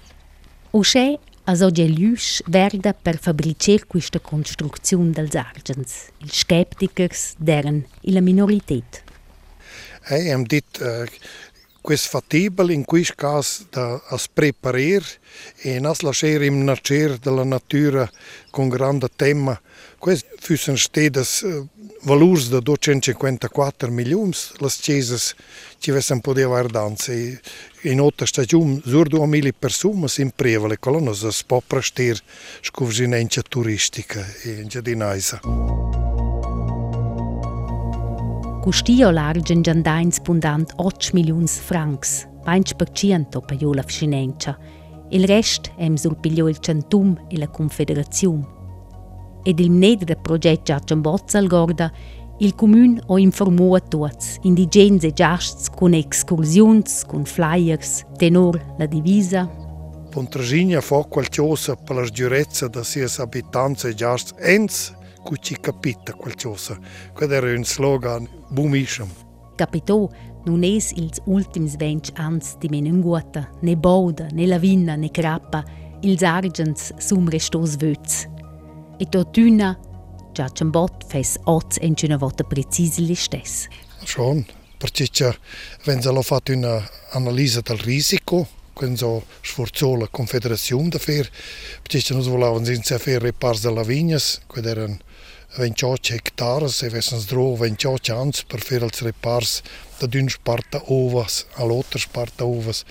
Usce 0.70 1.18
a 1.44 1.54
so 1.54 1.70
gelius 1.70 2.42
verda 2.46 2.94
per 2.94 3.18
fabricer 3.18 3.86
questa 3.86 4.18
construzione 4.18 5.10
dels 5.10 5.34
argens. 5.34 6.08
Il 6.18 6.30
skeptikers 6.30 7.34
deren 7.36 7.84
illa 8.00 8.22
minoritet. 8.22 9.02
E 10.08 10.30
hem 10.30 10.44
dit 10.44 10.80
uh, 10.80 11.04
quest 11.84 12.08
fatibile 12.08 12.72
in 12.72 12.84
quis 12.88 13.10
cas 13.12 13.66
da 13.70 14.00
as 14.08 14.24
preparer 14.26 15.04
e 15.62 15.78
nas 15.80 16.00
lascer 16.00 16.40
im 16.42 16.64
nacer 16.64 17.18
de 17.18 17.30
la 17.30 17.44
natura 17.44 18.08
con 18.50 18.70
grande 18.70 19.08
tema 19.16 19.60
quest 20.00 20.24
fussen 20.40 20.78
stedes 20.78 21.42
eh, 21.42 21.60
valurs 22.08 22.48
de 22.48 22.62
254 22.62 23.90
milions 23.90 24.54
las 24.64 24.80
ceses 24.80 25.34
ci 25.78 25.92
vessen 25.92 26.20
podia 26.20 26.48
vardanze 26.48 27.40
in 27.82 28.00
otta 28.00 28.24
stagiun 28.24 28.80
sur 28.86 29.08
2 29.08 29.26
mili 29.26 29.52
persumas 29.52 30.16
in 30.18 30.30
prevale 30.30 30.78
colonas 30.78 31.22
as 31.24 31.44
popra 31.44 31.82
stir 31.82 32.16
scuvginencia 32.62 33.42
turistica 33.42 34.24
e 34.44 34.60
in 34.60 34.68
giardinaisa. 34.68 35.83
Custio 38.64 39.10
l'argen 39.10 39.60
giandains 39.60 40.20
pundant 40.20 40.72
8 40.76 41.10
milions 41.12 41.58
francs, 41.58 42.26
20% 42.46 43.44
per 43.44 43.62
la 43.62 43.82
fiscinenza. 43.82 44.56
Il 45.10 45.26
rest 45.26 45.72
è 45.76 45.94
sul 45.96 46.16
piglio 46.16 46.48
il 46.48 46.56
centum 46.60 47.26
e 47.28 47.36
la 47.36 47.48
confederazione. 47.48 48.46
Ed 49.42 49.60
il 49.60 49.70
mned 49.70 50.04
del 50.04 50.18
progetto 50.18 50.62
Giacian 50.62 51.02
Bozza 51.02 51.36
al 51.36 51.46
Gorda, 51.46 51.92
il 52.38 52.54
comune 52.54 53.02
ha 53.06 53.18
informato 53.18 53.98
tutti, 53.98 54.48
indigeni 54.48 54.96
e 55.00 55.12
giasts, 55.12 55.68
con 55.68 55.92
excursioni, 55.92 56.82
con 57.06 57.26
flyers, 57.26 58.06
tenor 58.16 58.76
la 58.78 58.86
divisa. 58.86 59.46
Pontrasigna 60.08 60.80
fa 60.80 61.04
qualcosa 61.04 61.76
per 61.76 61.96
la 61.96 62.04
giurezza 62.04 62.68
da 62.68 62.82
sia 62.82 63.08
abitanti 63.18 63.88
e 63.88 63.94
giasts, 63.94 64.32
cu 65.24 65.36
ci 65.36 65.58
capita 65.58 66.12
qualcosa. 66.12 66.78
Questo 67.12 67.34
era 67.34 67.50
un 67.50 67.64
slogan 67.64 68.28
bumischem. 68.50 69.08
Capitò 69.56 70.08
non 70.44 70.62
è 70.62 70.66
ils 70.66 71.20
ultims 71.24 71.76
venti 71.76 72.12
ans 72.16 72.56
di 72.58 72.68
menunguota, 72.68 73.50
ne 73.62 73.76
bauda, 73.76 74.26
ne 74.32 74.46
lavina, 74.46 74.94
ne 74.94 75.10
crappa, 75.10 75.64
ils 76.02 76.22
argens 76.22 76.92
sum 76.98 77.28
restos 77.28 77.76
vöz. 77.76 78.28
E 78.98 79.06
tortuna, 79.08 79.78
già 80.32 80.48
ciambot 80.50 81.04
fes 81.06 81.38
oz 81.44 81.78
en 81.80 81.94
una 82.02 82.16
volta 82.16 82.44
precisi 82.44 83.06
li 83.06 83.14
stess. 83.14 83.66
Schon, 84.04 84.44
perché 84.76 85.08
wenn 85.84 86.02
sie 86.02 86.22
fatto 86.22 86.52
un'analisi 86.52 87.62
del 87.62 87.78
risiko, 87.78 88.46
quando 88.74 88.96
so 88.96 89.24
sforzò 89.40 89.96
la 89.96 90.08
confederazione 90.08 90.88
dafür, 90.88 91.30
perché 91.80 92.12
noi 92.12 92.28
volevamo 92.28 92.64
senza 92.64 92.98
fare 92.98 93.18
repars 93.18 93.62
della 93.62 93.82
vignas, 93.82 94.40
quello 94.46 94.68
erano 94.68 94.98
28 95.56 96.14
hectares 96.14 96.82
e 96.82 96.86
avessero 96.86 97.20
dro 97.22 97.54
28 97.56 98.14
anni 98.14 98.42
per 98.46 98.60
fare 98.60 98.84
els 98.84 99.00
repars 99.02 99.62
da 99.98 100.06
d'una 100.06 100.34
parte 100.42 100.80
ovas 100.90 101.44
all'altra 101.54 102.00
parte 102.10 102.42
ovas. 102.42 102.84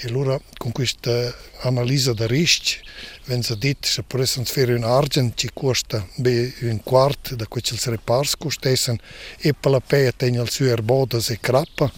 E 0.00 0.08
allora 0.08 0.38
con 0.56 0.72
questa 0.72 1.32
analisi 1.62 2.12
di 2.12 2.26
rischio, 2.26 2.80
wenn 3.26 3.42
sie 3.42 3.56
dit, 3.56 3.86
se 3.86 4.02
potessero 4.02 4.44
fare 4.44 4.74
un 4.74 4.84
argent 4.84 5.34
ci 5.36 5.50
costa 5.54 6.04
be 6.16 6.52
un 6.62 6.80
quarto 6.82 7.36
da 7.36 7.46
quei 7.46 7.62
els 7.70 7.86
repars 7.86 8.36
costessen 8.36 8.98
e 9.38 9.54
per 9.54 9.70
la 9.70 9.80
pea 9.80 10.12
tenga 10.12 10.42
il 10.42 10.50
suo 10.50 10.66
erbodas 10.66 11.30
e 11.30 11.38
crappa, 11.38 11.92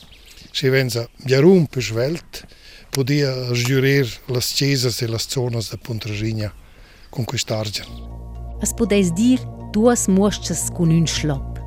se 0.52 0.68
wenn 0.68 0.90
sie 0.90 1.08
ja 1.26 1.40
rum 1.40 1.64
per 1.66 1.82
svelt, 1.82 2.44
podia 2.90 3.32
sgiurir 3.54 4.06
las 4.26 4.52
chiesas 4.52 5.00
e 5.00 5.06
las 5.06 5.26
zonas 5.26 5.70
de 5.70 5.78
Pontresina 5.78 6.52
con 7.08 7.24
quest'argent. 7.24 7.88
Es 8.60 8.74
podes 8.74 9.10
dir 9.14 9.40
duas 9.72 10.06
mostras 10.06 10.70
con 10.70 10.90
un 10.90 11.06
schlop. 11.06 11.58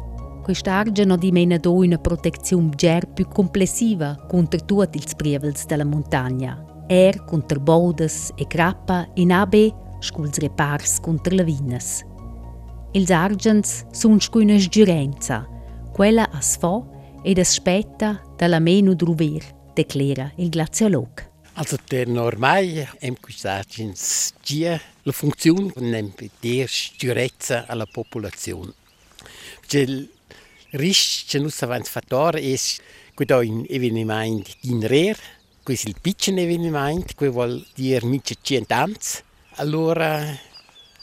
Quest'argent 0.43 1.07
no 1.07 1.17
dimena 1.17 1.57
do 1.57 1.73
una 1.73 1.97
protezione 1.97 2.69
ger 2.75 3.07
più 3.07 3.27
complessiva 3.27 4.15
contro 4.27 4.63
tutti 4.63 4.99
ils 4.99 5.15
prievels 5.15 5.65
della 5.65 5.85
montagna. 5.85 6.63
Er 6.87 7.23
contro 7.25 7.59
baudes 7.59 8.31
e 8.35 8.45
crappa 8.45 9.07
in 9.15 9.31
AB 9.31 9.73
sculs 9.99 10.37
repars 10.37 10.99
contro 10.99 11.33
lavinas. 11.33 12.05
Els 12.91 13.09
argents 13.09 13.87
sun 13.89 14.19
scuina 14.19 14.55
sgiurenza, 14.59 15.47
quella 15.91 16.29
as 16.29 16.57
fa 16.57 16.83
ed 17.23 17.39
as 17.39 17.53
spetta 17.53 18.21
dalla 18.37 18.59
meno 18.59 18.93
druver, 18.93 19.43
declara 19.73 20.31
il 20.35 20.49
glaziolog. 20.49 21.34
Also 21.57 21.77
der 21.87 22.05
normal 22.09 22.85
em 22.99 23.15
quistagins 23.15 24.33
dia 24.43 24.81
la 25.03 25.13
funzione 25.13 25.71
nem 25.77 26.13
der 26.41 26.67
sturezza 26.67 27.65
alla 27.65 27.85
popolazione. 27.85 28.73
Gel 29.65 30.09
risch 30.71 31.23
che 31.25 31.39
nus 31.39 31.61
avans 31.61 31.87
fattor 31.87 32.35
es 32.35 32.81
quando 33.13 33.41
in 33.41 33.65
eveniment 33.69 34.53
in 34.63 34.85
rer, 34.85 35.17
questo 35.63 35.87
il 35.87 35.95
piccolo 36.01 36.41
eveniment, 36.41 37.15
que 37.15 37.29
vuol 37.29 37.65
dir 37.73 38.03
mince 38.03 38.35
cent'anz, 38.41 39.23
allora 39.55 40.37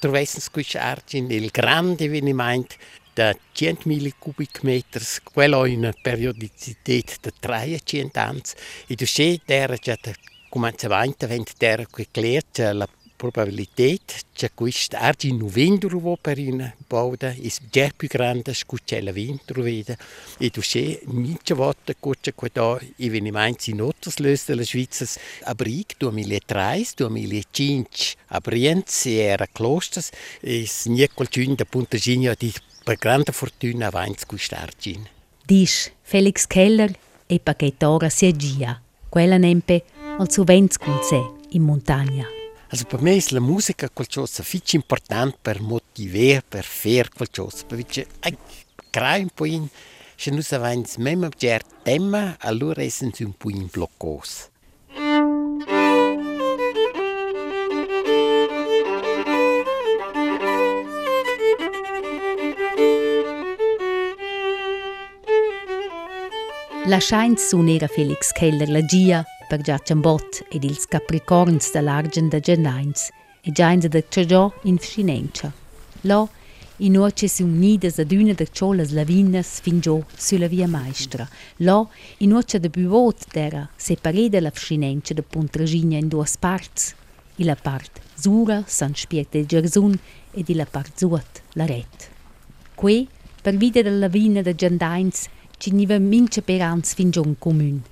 trovessens 0.01 0.51
quist 0.51 0.75
argin 0.75 1.31
il 1.31 1.49
grande 1.51 2.05
eveniment 2.05 2.77
da 3.15 3.35
100.000 3.55 4.11
kubikmeters, 4.19 5.23
quello 5.23 5.65
in 5.65 5.79
una 5.79 5.95
periodicità 6.03 6.93
di 6.93 7.05
300 7.41 8.19
anni, 8.19 8.43
e 8.87 8.95
tu 8.95 9.07
sai, 9.07 9.41
der 9.47 9.79
già 9.79 9.97
cominciamento 9.97 10.32
vent 10.55 11.55
der 11.59 11.87
geklärt 11.91 12.59
la 12.59 12.87
probabilität 13.23 14.25
che 14.33 14.51
quist 14.53 14.95
argi 14.95 15.33
novembro 15.33 15.99
vo 16.01 16.17
per 16.21 16.39
in 16.39 16.73
bauda 16.89 17.33
is 17.39 17.61
già 17.71 17.89
più 17.97 18.09
grande 18.09 18.53
scucella 18.53 19.13
vintro 19.13 19.63
vede 19.63 19.97
e 20.39 20.51
tu 20.51 20.61
sei 20.61 20.99
mince 21.05 21.55
volte 21.55 21.95
cuccia 22.01 22.33
quada 22.33 22.81
evenimenti 22.97 23.71
in 23.71 23.81
ottos 23.81 24.19
löst 24.19 24.49
della 24.49 24.65
Schweiz 24.65 25.19
a 25.45 25.55
Brig 25.55 25.95
2003 25.97 26.89
2005 26.97 28.15
a 28.27 28.41
Brienz 28.41 29.07
era 29.07 29.47
Klosters 29.47 30.11
is 30.41 30.87
nie 30.87 31.09
qualcun 31.15 31.55
da 31.55 31.65
Punta 31.65 31.97
Gigna 31.97 32.35
di 32.37 32.53
per 32.83 32.97
grande 32.97 33.31
fortuna 33.31 33.87
avanti 33.87 34.27
quest'argin. 34.27 35.09
Dish 35.47 35.93
Felix 36.03 36.47
Keller 36.47 36.93
e 37.27 37.39
pacchettora 37.39 38.09
Sergia, 38.09 38.81
quella 39.09 39.37
nempe 39.37 39.85
al 40.19 40.31
Suvenzkunze 40.31 41.33
in 41.51 41.63
montagna. 41.63 42.27
Also 42.69 42.85
per 42.85 43.01
me 43.03 43.23
la 43.31 43.41
musica 43.41 43.91
qualcosa 43.91 44.43
fitch 44.43 44.75
important 44.75 45.37
per 45.41 45.61
motiver, 45.61 46.43
per 46.49 46.65
fer 46.65 47.09
qualcosa, 47.11 47.65
perché 47.67 48.07
ai 48.21 48.37
crai 48.91 49.23
un 49.23 49.31
po' 49.35 49.45
in 49.45 49.69
se 50.17 50.31
nus 50.31 50.53
avans 50.53 50.97
mem 50.97 51.29
ger 51.37 51.63
tema, 51.83 52.37
allora 52.39 52.83
essen 52.83 53.11
un 53.21 53.33
po' 53.37 53.51
in 53.51 53.69
bloccos. 53.71 54.51
La 66.87 67.01
scheins 67.01 67.49
sun 67.49 67.69
era 67.69 67.87
Felix 67.87 68.33
Keller 68.33 68.69
la 68.69 68.85
gia 68.85 69.25
per 69.49 69.61
Giacciambot 69.61 70.45
ed 70.51 70.65
ils 70.65 70.87
capricorns 70.87 71.71
dell'argent 71.73 72.31
de 72.31 72.41
Genains 72.41 73.11
e 73.41 73.51
giainza 73.53 73.89
de 73.89 74.05
Ciagiò 74.09 74.53
in 74.63 74.79
Scinencia. 74.79 75.53
Là, 76.03 76.29
in 76.79 76.93
noce 76.93 77.29
si 77.29 77.43
unidas 77.43 77.99
ad 77.99 78.13
una 78.13 78.33
de 78.33 78.49
ciolas 78.51 78.91
lavinas 78.91 79.61
fin 79.61 79.81
giò 79.81 80.01
sulla 80.17 80.49
via 80.49 80.67
maestra. 80.67 81.29
Là, 81.59 81.87
in 82.19 82.31
noce 82.31 82.59
de 82.59 82.69
buvot 82.69 83.27
d'era 83.33 83.69
separada 83.77 84.41
la 84.41 84.51
Scinencia 84.55 85.15
de 85.15 85.23
Puntragina 85.23 85.97
in 85.97 86.09
duas 86.09 86.37
parts. 86.37 86.95
I 87.37 87.45
la 87.45 87.57
part 87.57 88.01
sura 88.15 88.63
San 88.67 88.95
Spiet 88.95 89.29
del 89.31 89.47
Gersun 89.47 89.99
ed 90.33 90.49
i 90.49 90.55
la 90.55 90.67
part 90.67 90.99
suot 90.99 91.43
la 91.53 91.67
ret. 91.67 92.11
Qui, 92.75 93.09
per 93.41 93.57
vide 93.57 93.83
della 93.83 94.07
lavina 94.07 94.43
de 94.43 94.55
Gendains, 94.55 95.29
ci 95.59 95.71
niva 95.71 95.99
mince 95.99 96.43
perans 96.43 96.95
fin 96.95 97.11
giò 97.11 97.23
un 97.23 97.39
comun. 97.39 97.83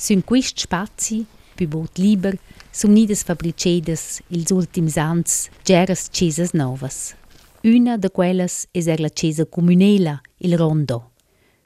Sun 0.00 0.22
quist 0.24 0.58
spazi, 0.58 1.26
più 1.54 1.68
bot 1.68 1.98
liber, 1.98 2.38
sun 2.70 2.92
nidas 2.92 3.22
fabricedas 3.22 4.22
ils 4.28 4.50
ultims 4.50 4.96
ans 4.96 5.50
geras 5.62 6.08
cesas 6.10 6.52
novas. 6.52 7.14
Una 7.62 7.98
de 7.98 8.08
quelles 8.08 8.66
es 8.72 8.86
er 8.86 8.98
la 8.98 9.10
cesa 9.10 9.44
comunela, 9.44 10.18
il 10.38 10.56
Rondo. 10.56 11.10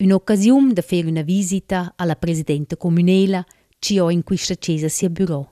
Un'occasione 0.01 0.73
de 0.73 0.83
fer 0.83 1.07
una 1.07 1.23
visita 1.23 1.93
alla 1.95 2.17
presidente 2.17 2.77
comunela, 2.77 3.47
ci 3.79 4.01
ho 4.01 4.11
in 4.11 4.25
questa 4.25 4.57
cesa 4.57 4.89
sia 4.89 5.09
bureau. 5.11 5.49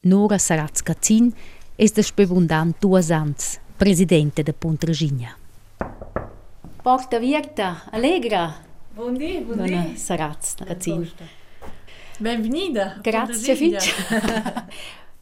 Nora 0.00 0.36
Saraz 0.36 0.82
Cazzin 0.82 1.32
es 1.76 1.92
de 1.92 2.02
spevundant 2.02 2.76
duas 2.78 3.10
ans, 3.10 3.58
presidente 3.78 4.42
de 4.42 4.52
Pontregina. 4.52 5.34
Porta 6.82 7.18
Virta, 7.18 7.88
allegra! 7.90 8.54
Buondì, 8.92 9.40
buondì. 9.40 9.70
Dona 9.70 9.96
Saraz 9.96 10.56
Cazzin. 10.56 11.10
Benvenida. 12.18 12.98
Grazie 13.00 13.54
fitch. 13.54 13.94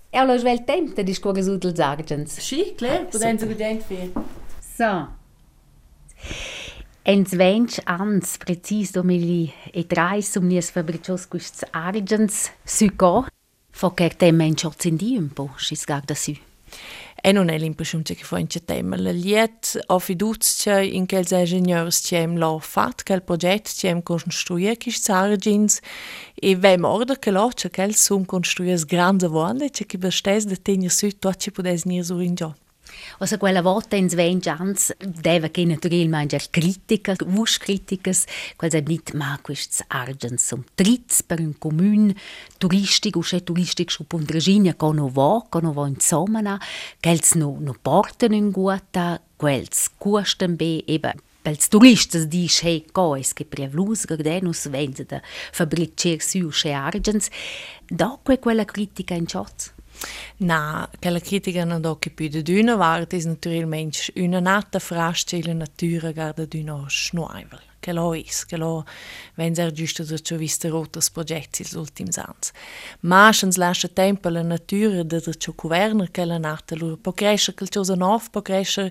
E 0.09 0.19
allo 0.19 0.39
svel 0.39 0.65
tempo 0.65 1.03
di 1.03 1.13
scuola 1.13 1.43
su 1.43 1.59
dels 1.59 1.79
argens. 1.79 2.39
Sì, 2.39 2.73
claro, 2.75 3.05
poden 3.05 3.39
so 3.39 3.47
gudent 3.47 3.83
fer. 3.83 4.11
So. 4.59 5.09
Ens 7.03 7.35
vench 7.35 7.81
ans, 7.85 8.39
precis 8.39 8.93
2003, 8.93 10.23
sum 10.23 10.47
nies 10.47 10.71
fabricios 10.71 11.27
quists 11.29 11.65
argens 11.71 12.51
su 12.65 12.89
co. 12.97 13.27
Fo 13.71 13.91
ker 13.93 14.17
te 14.17 14.33
mench 14.33 14.65
otzendi 14.65 15.19
un 15.19 15.29
po', 15.29 15.53
schis 15.57 15.85
garda 15.85 16.15
su. 16.15 16.35
E 17.21 17.33
non 17.33 17.49
è 17.49 17.59
l'impressione 17.59 18.05
che 18.05 18.25
fa 18.25 18.39
in 18.39 18.47
tema. 18.65 18.97
La 18.97 19.11
liet 19.11 19.79
ho 19.87 19.99
fiducia 19.99 20.81
in 20.81 21.07
che 21.07 21.17
els 21.19 21.31
ingegneurs 21.31 22.01
ci 22.05 22.25
l'ho 22.25 22.59
fatto, 22.59 23.03
che 23.05 23.15
il 23.15 23.23
progetto 23.23 23.71
ci 23.75 23.87
hem 23.87 24.03
costruito 24.03 24.77
questi 24.83 25.11
argins 25.11 25.81
e 26.38 26.55
vem 26.55 26.85
order 26.85 27.18
che 27.18 27.31
l'ho, 27.31 27.49
che 27.49 27.83
els 27.83 28.03
sum 28.05 28.25
costruiti 28.25 28.85
grandi 28.85 29.27
volte, 29.27 29.70
che 29.70 29.87
che 29.87 29.99
bestes 29.99 30.44
de 30.44 30.57
tenir 30.57 30.90
su 30.90 31.11
tot 31.18 31.40
ci 31.40 31.51
podes 31.51 31.85
nir 31.85 32.05
sur 32.05 32.22
in 32.22 32.35
giò. 32.35 32.55
Also 33.18 33.38
quella 33.38 33.62
volta 33.62 33.96
ins 33.96 34.14
vench 34.14 34.46
ans, 34.46 34.94
deva 34.99 35.49
che 35.49 35.64
naturalmente 35.64 36.38
critica, 36.51 37.14
vus 37.25 37.59
criticas, 37.59 38.25
quels 38.57 38.75
è 38.75 38.83
nit 38.87 39.12
ma 39.14 39.38
quists 39.42 39.83
argens 39.88 40.44
sum 40.44 40.64
tritz 40.75 41.22
per 41.22 41.40
un 41.40 41.55
commun 41.59 42.14
turistic, 42.59 43.16
usce 43.16 43.42
turistic 43.42 43.90
su 43.90 44.07
Pontregina, 44.07 44.75
co 44.75 44.92
no 44.92 45.09
va, 45.09 45.44
co 45.49 45.61
no 45.61 45.72
va 45.72 45.87
in 45.88 45.99
Somana, 45.99 46.61
quels 47.01 47.35
no, 47.35 47.57
no 47.59 47.75
porten 47.81 48.33
in 48.33 48.51
guata, 48.51 49.20
quels 49.37 49.90
cuosten 49.99 50.57
be, 50.57 50.85
eben, 50.87 51.20
pels 51.47 51.69
turistas 51.69 52.25
dice 52.27 52.67
hey 52.67 52.85
cois 52.91 53.33
che 53.33 53.45
prevlus 53.45 54.05
gardenus 54.05 54.69
venza 54.69 55.05
da 55.05 55.21
fabricer 55.53 56.21
su 56.21 56.39
usce 56.39 56.73
argens, 56.73 57.29
dopo 57.87 58.37
quella 58.39 58.65
critica 58.65 59.15
in 59.15 59.27
ciotz. 59.27 59.73
Na, 60.39 60.89
quella 60.99 61.21
critica 61.21 61.65
non 61.65 61.81
do 61.81 61.99
che 61.99 62.11
più 62.11 62.29
di 62.29 62.43
d'una 62.43 62.75
vart 62.75 63.13
is 63.13 63.27
naturalmente 63.27 64.13
una 64.17 64.41
nata 64.41 64.81
frasce 64.81 65.41
la 65.43 65.55
natura 65.55 66.11
garda 66.11 66.45
d'una 66.45 66.85
schnuivel. 66.89 67.76
Che 67.87 67.92
lo 67.92 68.14
is, 68.14 68.44
che 68.46 68.57
lo 68.57 68.85
wenn 69.37 69.55
er 69.57 69.70
giusto 69.70 70.03
da 70.03 70.18
ciò 70.18 70.35
viste 70.35 70.68
rotas 70.68 71.09
progetti 71.09 71.62
els 71.62 71.75
ultims 71.79 72.16
ans. 72.18 72.51
Ma 73.03 73.31
schens 73.31 73.57
lascia 73.57 73.87
tempo 73.87 74.29
la 74.29 74.42
natura 74.42 75.05
da 75.05 75.20
ciò 75.20 75.53
governa 75.55 76.09
che 76.11 76.25
la 76.25 76.38
nata 76.38 76.75
loro 76.75 76.96
po 76.96 77.12
cresce 77.12 77.55
quel 77.55 77.68
cosa 77.68 77.94
nov, 77.94 78.31
po 78.31 78.42
cresce 78.42 78.90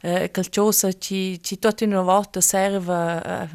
eh, 0.00 0.30
quel 0.30 0.48
cosa 0.48 0.90
ci 0.96 1.38
ci 1.42 1.58
tot 1.58 1.82
una 1.82 2.00
volta 2.00 2.40
serve 2.40 3.22
eh, 3.22 3.48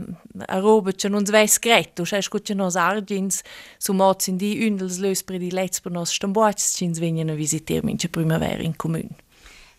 a 0.45 0.59
roba 0.59 0.91
che 0.91 1.09
non 1.09 1.25
sves 1.25 1.57
gretto, 1.57 2.05
cioè 2.05 2.21
scuccia 2.21 2.53
nos 2.53 2.75
argins 2.75 3.41
su 3.79 3.91
moz 3.93 4.27
in 4.27 4.37
di 4.37 4.67
undels 4.67 4.99
lös 4.99 5.23
predilets 5.23 5.81
per 5.81 5.93
nos 5.93 6.13
stambots 6.13 6.75
cins 6.75 6.99
vengono 6.99 7.31
a 7.31 7.35
visiter 7.35 7.83
mince 7.83 8.07
primavera 8.07 8.61
in 8.61 8.75
comune. 8.75 9.24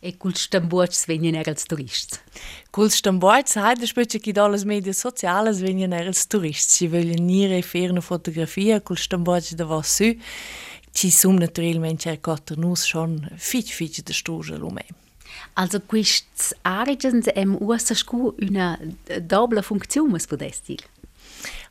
E 0.01 0.13
cul 0.13 0.35
stambuots 0.37 1.07
venien 1.09 1.35
er 1.35 1.49
als 1.49 1.65
turist. 1.65 2.21
Col 2.71 2.91
stambots 2.91 3.57
hai 3.57 3.75
da 3.75 3.87
specie 3.87 4.21
che 4.21 4.33
dalle 4.33 4.63
medie 4.65 4.93
sociales 4.93 5.61
vengono 5.61 5.97
als 5.97 6.27
turist. 6.27 6.71
Si 6.71 6.87
vogliono 6.87 7.25
nire 7.25 7.63
fer 7.63 7.91
una 7.91 8.01
fotografia 8.01 8.81
col 8.81 8.99
stambots 8.99 9.55
da 9.55 9.65
va 9.65 9.83
su. 9.83 10.15
Ci 10.93 11.11
sum 11.11 11.37
naturalmente 11.37 12.11
er 12.11 12.21
cotter 12.21 12.59
nus 12.59 12.85
schon 12.87 13.29
fitch 13.37 13.73
fitch 13.75 14.03
de 14.03 14.13
stoja 14.13 14.57
lume. 14.57 14.85
Also 15.55 15.81
quists 15.81 16.55
argens 16.63 17.27
em 17.35 17.57
ussa 17.61 17.95
scu 17.95 18.35
una 18.41 18.79
dobla 19.21 19.63
funzione, 19.63 20.17
es 20.17 20.27
podest 20.27 20.67
dir. 20.67 20.85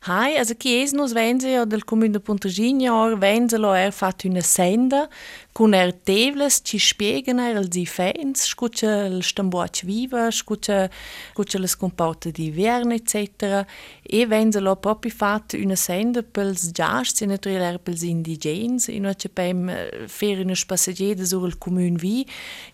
Hai, 0.06 0.36
also 0.38 0.54
chi 0.54 0.82
es 0.82 0.92
nus 0.92 1.12
vense 1.12 1.66
del 1.66 1.84
comune 1.84 2.12
de 2.12 2.20
Pontegigna 2.20 2.92
or 2.94 3.16
vense 3.18 3.58
lo 3.58 3.72
er 3.74 3.90
fat 3.92 4.24
una 4.24 4.42
senda 4.42 5.08
con 5.56 5.72
er 5.72 5.94
tevles 6.04 6.58
ci 6.68 6.76
spiegano 6.76 7.46
els 7.48 7.78
fans, 7.88 8.42
scuccia 8.44 9.06
il 9.06 9.22
stambuac 9.24 9.86
viva, 9.88 10.30
scuccia, 10.30 10.90
scuccia 11.32 11.58
le 11.58 11.66
scomporte 11.66 12.30
di 12.30 12.50
verne, 12.50 12.96
etc. 12.96 13.64
E 14.02 14.26
vense 14.26 14.60
lo 14.60 14.76
proprio 14.76 15.10
fat 15.10 15.54
una 15.54 15.74
senda 15.74 16.22
pels 16.22 16.72
giasts 16.72 17.22
e 17.22 17.26
naturalmente 17.26 17.78
pels 17.78 18.02
indigens, 18.02 18.88
in 18.88 19.10
cui 19.16 19.30
pem 19.30 19.72
fer 20.06 20.44
una 20.44 20.54
spassagieda 20.54 21.24
sur 21.24 21.46
il 21.46 21.56
comune 21.56 21.96
vi, 21.96 22.26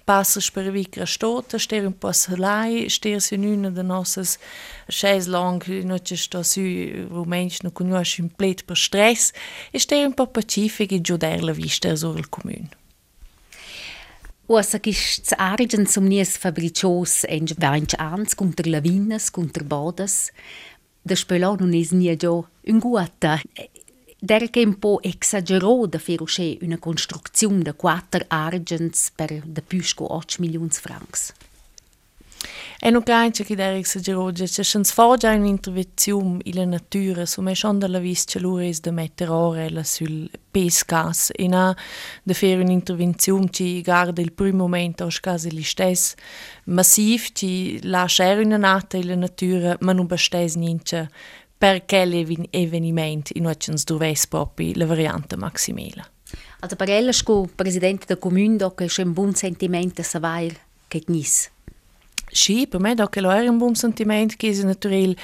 passa 0.02 0.40
per 0.52 0.72
vicra 0.72 1.06
stota, 1.06 1.58
ster 1.58 1.86
un 1.86 1.96
po' 1.96 2.10
salai, 2.10 2.88
ster 2.88 3.20
si 3.20 3.36
una 3.36 3.70
de 3.70 3.82
nossas 3.82 4.38
chais 4.88 5.28
long, 5.28 5.62
in 5.68 6.00
cui 6.04 6.16
sto 6.16 6.42
su 6.42 6.60
rumensch 7.08 7.62
no 7.62 7.70
conosce 7.70 8.22
un 8.22 8.28
plet 8.34 8.64
per 8.64 8.76
stress, 8.76 9.30
e 9.70 9.78
ster 9.78 10.04
un 10.04 10.14
po' 10.14 10.26
pacific 10.26 10.90
e 10.90 11.40
la 11.40 11.52
vista 11.52 11.94
sur 11.94 12.18
il 12.18 12.28
comune. 12.28 12.71
Usa 14.52 14.78
gist 14.78 15.32
arigen 15.38 15.86
zum 15.86 16.04
nies 16.04 16.36
fabricios 16.36 17.24
en 17.24 17.46
vainch 17.56 17.94
ans 17.98 18.34
contra 18.36 18.68
lavinas, 18.68 19.30
contra 19.30 19.64
bodas. 19.64 20.30
Da 21.02 21.16
spelo 21.16 21.56
non 21.56 21.72
es 21.72 21.90
nie 21.92 22.16
jo 22.20 22.48
un 22.68 22.78
guata. 22.78 23.40
Der 24.20 24.50
che 24.50 24.62
un 24.62 24.78
po 24.78 25.00
exagerò 25.00 25.86
da 25.86 25.98
fer 25.98 26.20
usce 26.20 26.58
una 26.60 26.76
construzione 26.76 27.62
de 27.62 27.72
quattro 27.72 28.26
argens 28.28 29.10
per 29.16 29.40
de 29.42 29.62
più 29.62 29.80
8 29.96 30.36
milions 30.38 30.78
francs. 30.78 31.32
E 32.80 32.90
non 32.90 33.02
cancia 33.02 33.44
che 33.44 33.54
der 33.54 33.74
exagerò, 33.74 34.32
c'è 34.32 34.62
schon 34.62 34.84
sfoggia 34.84 35.32
un'intervenzione 35.32 36.38
in 36.42 36.54
la 36.54 36.64
natura, 36.64 37.26
so 37.26 37.40
me 37.40 37.54
schon 37.54 37.78
dalla 37.78 38.00
vista 38.00 38.40
l'ora 38.40 38.66
es 38.66 38.80
de 38.80 38.90
mettere 38.90 39.30
orella 39.30 39.84
sul 39.84 40.28
pescas 40.50 41.30
e 41.32 41.46
na 41.46 41.76
de 42.22 42.34
fare 42.34 42.60
un'intervenzione 42.60 43.48
ci 43.50 43.82
guarda 43.82 44.20
il 44.20 44.32
primo 44.32 44.64
momento 44.64 45.04
aus 45.04 45.20
casi 45.20 45.50
li 45.50 45.62
stes 45.62 46.14
massiv 46.64 47.28
ci 47.32 47.80
lascia 47.84 48.32
una 48.32 48.56
nata 48.56 48.96
in 48.96 49.06
la 49.06 49.14
natura 49.14 49.76
ma 49.80 49.92
non 49.92 50.06
bastes 50.06 50.56
niente 50.56 51.08
per 51.56 51.84
quell'avvenimento 51.84 53.32
in 53.36 53.44
cui 53.44 53.58
ci 53.58 53.72
dovesse 53.84 54.26
proprio 54.28 54.72
la 54.74 54.86
variante 54.86 55.36
maximale. 55.36 56.10
Also 56.58 56.74
per 56.74 56.90
ella 56.90 57.12
sco 57.12 57.48
presidente 57.54 58.06
da 58.06 58.16
comune 58.16 58.56
do 58.56 58.74
che 58.74 58.86
c'è 58.86 59.04
un 59.04 59.12
buon 59.12 59.34
sentimento 59.34 60.00
a 60.00 60.04
savoir 60.04 60.52
che 60.88 61.02
nis. 61.06 61.50
Sì, 62.34 62.66
per 62.66 62.80
me 62.80 62.94
che 63.10 63.20
lo 63.20 63.30
è 63.30 63.46
un 63.46 63.58
buon 63.58 63.74
sentimento 63.74 64.36
che 64.38 64.48
è 64.48 64.62
naturale 64.62 65.14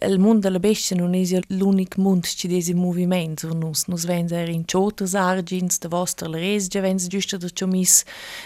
il 0.00 0.18
mondo 0.20 0.42
della 0.46 0.60
bestia 0.60 0.94
non 0.94 1.12
è 1.12 1.22
l'unico 1.48 2.00
mondo 2.00 2.26
che 2.36 2.48
è 2.48 2.70
in 2.70 2.76
movimento 2.76 3.48
wenn 3.48 4.28
er 4.30 4.48
in 4.48 4.64
chotas 4.64 5.14
argins 5.14 5.78
de 5.80 5.88
vostra 5.88 6.28
la 6.28 6.38
resgia 6.38 6.80
wenn 6.80 6.98
se 6.98 7.08
giusto 7.08 7.36
da 7.36 7.48
cho 7.52 7.66
mis 7.66 8.04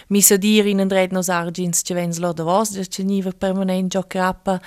mis 0.08 0.30
a 0.30 0.38
dir 0.38 0.66
in 0.66 0.80
andred 0.80 1.12
nos 1.12 1.28
argins 1.28 1.82
che 1.82 1.94
wenn 1.94 2.12
lo 2.18 2.32
da 2.32 2.42
vostra 2.42 2.82
che 2.82 3.02
niva 3.04 3.32
permanent 3.32 3.90
gio 3.90 4.02
crappa 4.02 4.60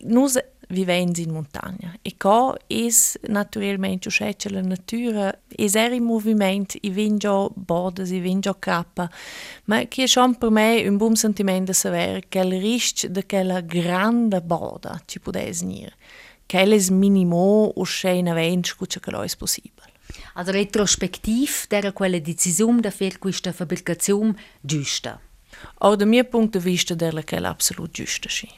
nus 0.00 0.38
vivents 0.74 1.18
in 1.18 1.30
montagna. 1.30 1.96
E 2.02 2.16
co 2.16 2.54
es 2.66 3.18
naturalmente 3.28 4.08
uscece 4.08 4.50
la 4.50 4.60
natura, 4.60 5.32
es 5.48 5.74
er 5.74 5.92
in 5.92 6.04
movimento, 6.04 6.76
i 6.82 6.90
vingio 6.90 7.50
bodas, 7.54 8.10
i 8.10 8.20
vingio 8.20 8.54
cappa, 8.58 9.10
ma 9.64 9.86
che 9.86 10.02
è 10.02 10.06
schon 10.06 10.36
per 10.36 10.50
me 10.50 10.86
un 10.86 10.96
buon 10.96 11.16
sentimento 11.16 11.72
di 11.72 11.76
sapere 11.76 12.24
che 12.28 12.40
il 12.40 12.60
rischio 12.60 13.08
di 13.08 13.24
quella 13.26 13.60
grande 13.60 14.40
boda 14.42 15.00
ci 15.06 15.20
può 15.20 15.32
essere, 15.34 15.94
che 16.46 16.62
è 16.62 16.90
minimo 16.90 17.72
uscire 17.76 18.16
in 18.16 18.28
avvenire 18.28 18.74
che 19.00 19.10
lo 19.10 19.22
è 19.22 19.28
possibile. 19.36 19.92
Also 20.34 20.52
retrospectiv 20.52 21.66
der 21.68 21.92
quella 21.92 22.18
decisione 22.18 22.80
da 22.80 22.90
fare 22.90 23.18
questa 23.18 23.52
fabbricazione 23.52 24.34
giusta. 24.60 25.20
Or 25.78 25.96
da 25.96 26.04
mio 26.04 26.24
punto 26.24 26.58
di 26.58 26.64
vista 26.64 26.94
della 26.94 27.22
che 27.22 27.36
è 27.36 27.42
absolut 27.42 27.90
giusta 27.90 28.28
sì. 28.28 28.48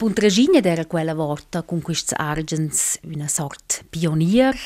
Puntraginia 0.00 0.62
era 0.62 0.86
quella 0.86 1.12
volta 1.12 1.60
con 1.60 1.82
questi 1.82 2.14
argens 2.16 2.98
una 3.02 3.28
sorta 3.28 3.84
pionier. 3.86 4.56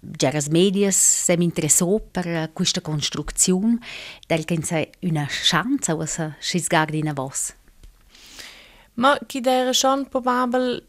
Geras 0.00 0.48
medias 0.48 0.96
sem 0.96 1.40
interessò 1.40 2.00
per 2.00 2.50
questa 2.52 2.80
costruzione, 2.80 3.78
del 4.26 4.44
che 4.44 4.58
c'è 4.58 4.90
una 5.02 5.24
chance 5.28 5.92
a 5.92 6.06
se 6.06 6.34
scisgardi 6.40 6.98
in 6.98 7.12
vos. 7.14 7.54
Ma 8.94 9.16
chi 9.24 9.40
era 9.44 9.72
schon 9.72 10.08
probabile 10.08 10.82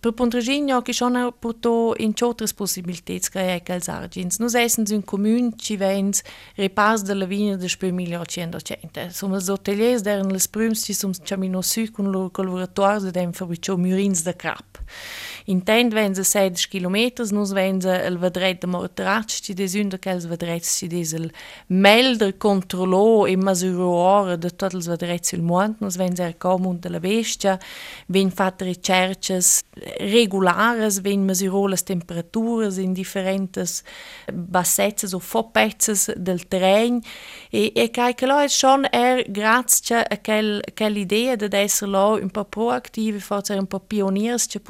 per 0.00 0.12
Pontragigno 0.12 0.80
che 0.80 0.94
sono 0.94 1.30
portato 1.30 1.94
in 1.98 2.14
altre 2.20 2.46
possibilità 2.54 3.12
che 3.30 3.62
als 3.66 3.88
argins. 3.88 4.38
Nus 4.38 4.54
essen 4.54 4.84
un 4.90 5.04
comune 5.04 5.52
ci 5.56 5.76
vens 5.76 6.22
repars 6.56 7.02
de 7.02 7.14
la 7.14 7.26
vina 7.26 7.56
de 7.56 7.68
spö 7.68 7.92
1800. 7.92 9.10
Som 9.12 9.34
els 9.34 9.48
hoteliers 9.48 10.02
deren 10.02 10.32
les 10.32 10.48
prüms 10.48 10.86
ci 10.86 10.94
som 10.94 11.12
chamino 11.12 11.60
su 11.62 11.90
con 11.92 12.10
lor 12.10 12.30
collaborators 12.32 13.04
de 13.04 13.12
dem 13.12 13.32
fabricio 13.32 13.76
murins 13.76 14.24
de 14.24 14.32
crap. 14.32 14.78
Intent 15.50 15.94
wenn 15.94 16.14
se 16.14 16.22
16 16.22 16.70
km, 16.70 16.96
nus 17.32 17.54
wenn 17.54 17.80
se 17.80 17.90
el 17.90 18.18
vedret 18.22 18.60
de 18.62 18.68
mortratsch 18.68 19.40
ci 19.42 19.54
des 19.54 19.74
un 19.74 19.88
de 19.90 19.98
quels 19.98 20.28
vedrets 20.30 20.76
ci 20.78 20.86
des 20.86 21.12
el 21.12 21.32
e 23.26 23.36
ora 23.90 24.36
de 24.36 24.50
tot 24.50 24.74
els 24.74 24.86
vedrets 24.86 25.30
sul 25.30 25.42
mont, 25.42 25.80
nus 25.80 25.96
wenn 25.98 26.14
se 26.14 26.22
er 26.22 26.36
comund 26.38 26.82
de 26.82 26.88
la 26.88 27.00
bestia, 27.00 27.58
regulares, 29.98 31.00
temperaturas 31.82 32.78
in 32.78 32.94
differentes. 32.94 33.82
Bassezzes 34.32 35.14
o 35.14 35.18
fopezzes 35.18 36.12
del 36.16 36.46
terreny 36.46 37.00
e, 37.50 37.72
e 37.74 37.90
cai 37.90 38.14
che 38.14 38.26
schon 38.48 38.86
er 38.92 39.24
grazie 39.28 40.04
a 40.04 40.18
quel, 40.18 40.62
quell'idea 40.74 41.34
de 41.36 41.48
essere 41.58 41.90
lo 41.90 42.18
un 42.22 42.30
po' 42.30 42.44
proattivi, 42.44 43.18
forse 43.18 43.54
un 43.54 43.66
po' 43.66 43.80
pioniers, 43.80 44.46
c'è 44.46 44.60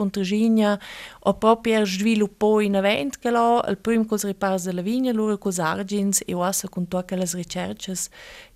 Pontragigna 0.71 0.79
o 1.21 1.35
proprio 1.35 1.85
sviluppò 1.85 2.61
in 2.61 2.77
avanti 2.77 3.19
che 3.19 3.31
lo, 3.31 3.63
il 3.69 3.79
primo 3.79 4.05
con 4.05 4.19
ripars 4.19 4.65
della 4.65 4.83
vigna, 4.83 5.13
loro 5.13 5.39
con 5.39 5.53
argins 5.57 6.23
e 6.25 6.35
ora 6.35 6.53
con 6.69 6.89
tutte 6.89 7.17
le 7.17 7.29
ricerche 7.33 7.95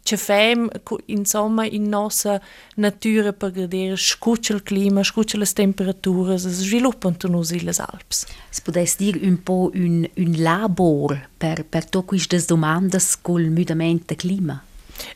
che 0.03 0.19
fem 0.19 0.69
insomma 1.07 1.65
in 1.65 1.89
nostra 1.89 2.39
natura 2.77 3.33
per 3.33 3.53
gradere 3.53 3.97
scuccia 3.97 4.53
il 4.53 4.63
clima, 4.63 5.03
scuccia 5.03 5.39
le 5.39 5.47
temperature, 5.47 6.39
si 6.39 6.51
sviluppano 6.51 7.17
noi 7.29 7.61
le 7.63 7.73
Alps. 7.75 8.27
Si 8.51 8.63
potesse 8.63 8.97
dire 8.99 9.27
un 9.27 9.43
po' 9.43 9.71
un, 9.73 10.07
un 10.15 10.35
labor 10.37 11.29
per, 11.37 11.65
per 11.65 11.89
tutte 11.89 12.07
queste 12.07 12.43
domande 12.47 12.99
col 13.23 13.45
mutamento 13.45 14.05
del 14.09 14.17
clima? 14.17 14.63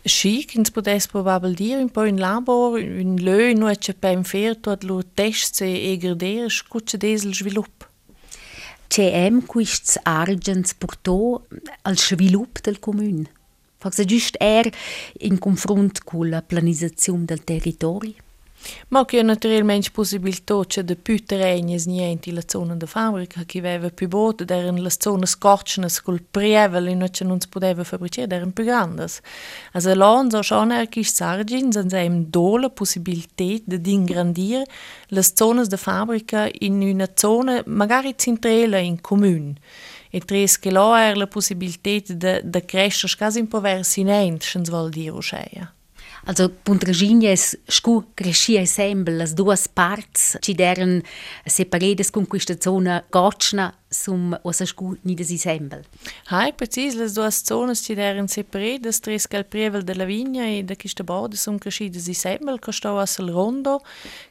Sì, 0.02 0.44
che 0.46 0.60
si 0.62 0.70
potesse 0.72 1.08
probabilmente 1.10 1.62
dire 1.62 1.80
un 1.80 1.90
po' 1.90 2.04
in 2.04 2.18
labor, 2.18 2.80
un 2.80 3.16
lö, 3.18 3.74
c'è 3.76 3.94
per 3.94 4.16
un 4.16 4.24
ferto, 4.24 4.70
ad 4.70 4.82
loro 4.82 5.04
test 5.12 5.60
e 5.62 5.96
gradere, 5.98 6.48
scuccia 6.48 6.96
desel 6.96 7.34
sviluppo. 7.34 7.86
C'è 8.86 9.30
questi 9.44 9.98
argents 10.02 10.74
portò 10.74 11.40
al 11.82 11.98
sviluppo 11.98 12.60
del 12.62 12.78
comune? 12.78 13.30
Forse 13.76 14.04
giusto 14.04 14.38
er 14.40 14.68
in 15.20 15.38
confronto 15.38 16.00
con 16.04 16.28
la 16.28 16.42
pianizzazione 16.42 17.24
del 17.24 17.44
territorio? 17.44 18.14
Ma 18.88 19.04
che 19.04 19.22
naturalmente 19.22 19.90
possibilità 19.90 20.60
c'è 20.66 20.82
de 20.82 20.96
più 20.96 21.22
terreni 21.24 21.74
e 21.74 21.82
niente 21.86 22.32
la 22.32 22.42
zona 22.46 22.74
de 22.74 22.86
fabbrica 22.86 23.44
che 23.44 23.58
aveva 23.58 23.90
più 23.90 24.08
botte 24.08 24.44
erano 24.48 24.80
le 24.80 24.90
zone 24.90 25.26
scorcene 25.26 25.88
col 26.02 26.22
prievele 26.22 26.90
in 26.90 27.06
cui 27.10 27.26
non 27.26 27.40
si 27.40 27.48
poteva 27.48 27.84
fabbricare 27.84 28.34
erano 28.34 28.50
più 28.50 28.64
grandi 28.64 29.04
also 29.72 29.94
l'onzo 29.94 30.42
schon 30.42 30.72
er 30.72 30.88
chi 30.88 31.04
sargin 31.04 31.70
sind 31.70 31.90
sie 31.90 32.04
im 32.04 32.26
dole 32.30 32.70
possibilità 32.70 33.62
di 33.64 33.92
ingrandire 33.92 34.64
le 35.08 35.22
zone 35.22 35.66
de 35.66 35.76
fabbrica 35.76 36.48
in 36.60 36.80
una 36.80 37.08
zona 37.14 37.62
magari 37.66 38.14
centrale 38.16 38.80
in 38.80 39.00
comune 39.00 39.54
e 40.10 40.20
tres 40.20 40.58
che 40.58 40.70
lo 40.70 40.94
er 40.94 41.16
la 41.16 41.26
possibilità 41.26 42.12
di 42.14 42.40
de 42.42 42.64
crescere 42.64 43.14
quasi 43.16 43.38
in 43.38 43.48
poversi 43.48 44.00
in 44.00 44.08
end 44.08 44.40
schens 44.40 44.70
vol 44.70 44.90
dire 44.90 45.10
usceia 45.10 45.72
Also 46.28 46.50
Puntraginia 46.50 47.30
es 47.32 47.56
scu 47.66 48.04
crescia 48.14 48.66
sempre 48.66 49.14
las 49.16 49.34
duas 49.34 49.66
parts 49.66 50.36
ci 50.42 50.52
deren 50.54 51.02
separadas 51.46 52.10
con 52.10 52.26
questa 52.26 52.54
zona 52.60 53.02
gotschna 53.10 53.72
sum 53.88 54.38
osa 54.42 54.66
scu 54.66 54.98
nidas 55.04 55.32
sempre. 55.40 55.84
Hai 56.26 56.52
precis 56.52 56.96
las 56.96 57.14
duas 57.14 57.42
zonas 57.42 57.80
ci 57.80 57.94
deren 57.94 58.28
separadas 58.28 59.00
tres 59.00 59.26
cal 59.26 59.44
prevel 59.44 59.82
de 59.82 59.94
la 59.94 60.04
vigna 60.04 60.44
e 60.44 60.62
da 60.64 60.76
questa 60.76 61.02
borda 61.02 61.34
sum 61.34 61.56
crescidas 61.56 62.10
sempre 62.10 62.58
che 62.58 62.72
sto 62.72 62.98
as 62.98 63.18
el 63.18 63.30
rondo 63.30 63.80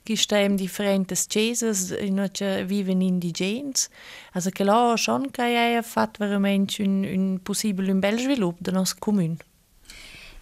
che 0.03 0.15
em 0.38 0.55
differentes 0.55 1.25
chesas 1.25 1.89
in 1.99 2.29
cui 2.31 2.63
viven 2.63 3.01
indigens. 3.01 3.89
Also 4.33 4.51
che 4.51 4.63
là 4.63 4.95
schon 4.95 5.31
che 5.31 5.41
ha 5.41 5.81
fatto 5.81 6.23
veramente 6.23 6.83
un, 6.83 7.03
un 7.03 7.39
possibile 7.41 7.91
un 7.91 7.99
bel 7.99 8.19
sviluppo 8.19 8.60
del 8.62 8.75
nostro 8.75 8.99
comune. 8.99 9.46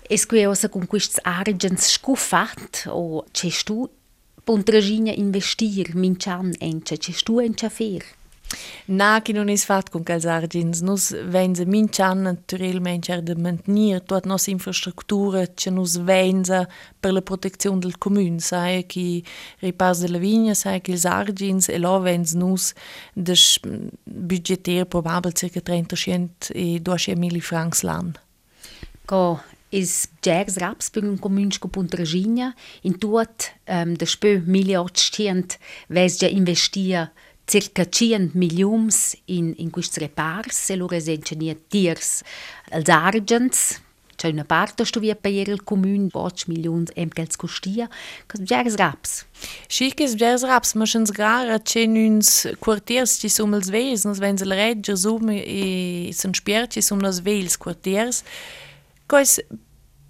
Es 0.08 0.26
curiosa 0.26 0.70
con 0.70 0.86
questi 0.86 1.20
argens 1.24 1.94
scuffat 1.94 2.86
o 2.88 3.26
c'è 3.32 3.50
tu 3.64 3.90
Pontragina 4.46 5.12
investir 5.12 5.96
mincian 5.96 6.54
ence, 6.60 6.98
c'è 6.98 7.14
tu 7.24 7.40
ence 7.40 7.68
fer? 7.68 8.04
Na, 8.86 9.22
che 9.24 9.34
non 9.34 9.50
è 9.50 9.56
fatto 9.56 9.90
con 9.90 10.04
quels 10.04 10.26
argins. 10.26 10.82
Nus 10.82 11.10
venza 11.26 11.66
mincian 11.66 12.22
naturalmente 12.22 13.12
er 13.12 13.24
de 13.24 13.36
mantenir 13.36 14.02
tuot 14.02 14.28
nos 14.28 14.46
infrastruttura 14.46 15.48
che 15.48 15.72
nus 15.72 15.98
venza 15.98 16.68
per 17.00 17.14
la 17.14 17.22
protezione 17.22 17.80
del 17.80 17.98
comune. 17.98 18.40
Sai 18.40 18.86
che 18.86 19.24
ripars 19.62 20.02
de 20.02 20.10
la 20.10 20.20
vigna, 20.20 20.54
sai 20.54 20.80
che 20.80 20.92
els 20.92 21.06
argins 21.06 21.70
e 21.70 21.80
lo 21.80 22.00
venz 22.00 22.34
nus 22.34 22.74
de 23.14 23.34
budgeter 24.04 24.86
probabel 24.86 25.34
circa 25.34 25.60
30 25.60 25.96
e 26.54 26.80
200 26.80 27.20
mil 27.20 27.42
francs 27.42 27.82
l'an. 27.82 28.14
Co 29.06 29.42
is 29.76 30.08
Jags 30.22 30.58
Raps 30.58 30.90
per 30.90 31.04
un 31.04 31.20
comune 31.20 31.58
con 31.60 31.70
Puntragina 31.70 32.54
in 32.82 32.98
tuot 32.98 33.52
um, 33.68 33.96
de 33.96 34.06
spö 34.06 34.42
miliard 34.46 34.98
stient 34.98 35.58
ves 35.88 36.20
ja 36.22 36.30
investia 36.30 37.12
circa 37.46 37.84
100 37.86 38.34
milions 38.34 39.16
in, 39.26 39.54
in 39.58 39.70
questi 39.70 40.00
repars 40.00 40.70
e 40.70 40.76
loro 40.76 40.96
essenziano 40.96 41.56
tiers 41.68 42.24
als 42.72 42.90
argents 42.90 43.82
c'è 44.16 44.30
una 44.30 44.46
parte 44.46 44.86
sto 44.86 45.00
via 45.00 45.16
per 45.16 45.50
il 45.50 45.64
comune 45.64 46.08
8 46.12 46.46
milioni 46.48 46.86
em 46.96 47.10
che 47.10 47.22
els 47.22 47.36
costia 47.36 47.90
che 48.26 48.42
giers 48.42 48.76
raps? 48.76 49.26
Schickes 49.68 50.16
giers 50.16 50.44
raps. 50.44 50.74
Ma 50.74 50.86
schens 50.86 51.12
gara 51.12 51.60
c'è 51.60 51.86
nuns 51.86 52.48
quartiers 52.60 53.20
ci 53.20 53.30
som 53.30 53.54
els 53.54 53.70
vels 53.70 54.06
nos 54.06 54.20
wenn 54.20 54.38
se 54.38 54.46
regger 54.46 54.96
sum 54.96 55.30
e 55.30 56.12
son 56.14 56.34
spier 56.34 56.68
ci 56.68 56.82
som 56.82 56.98
nos 57.00 57.20
vels 57.20 57.58
quartiers. 57.58 58.24
Cois 59.06 59.42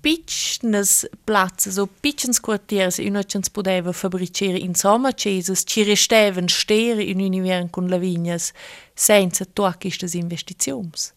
piccnas 0.05 1.03
plazzas 1.23 1.77
o 1.77 1.87
piccins 1.87 2.39
quartiers 2.39 2.99
in 2.99 3.15
uns 3.15 3.49
podeva 3.49 3.91
fabricare 3.91 4.59
insomma 4.59 5.11
ceses 5.13 5.63
ci 5.65 5.81
restevan 5.81 6.47
stere 6.47 7.01
in 7.01 7.19
univern 7.19 7.71
con 7.71 7.87
la 7.89 7.97
vignas 7.97 8.51
senza 8.93 9.45
tuachistas 9.45 10.13
investizions. 10.13 11.11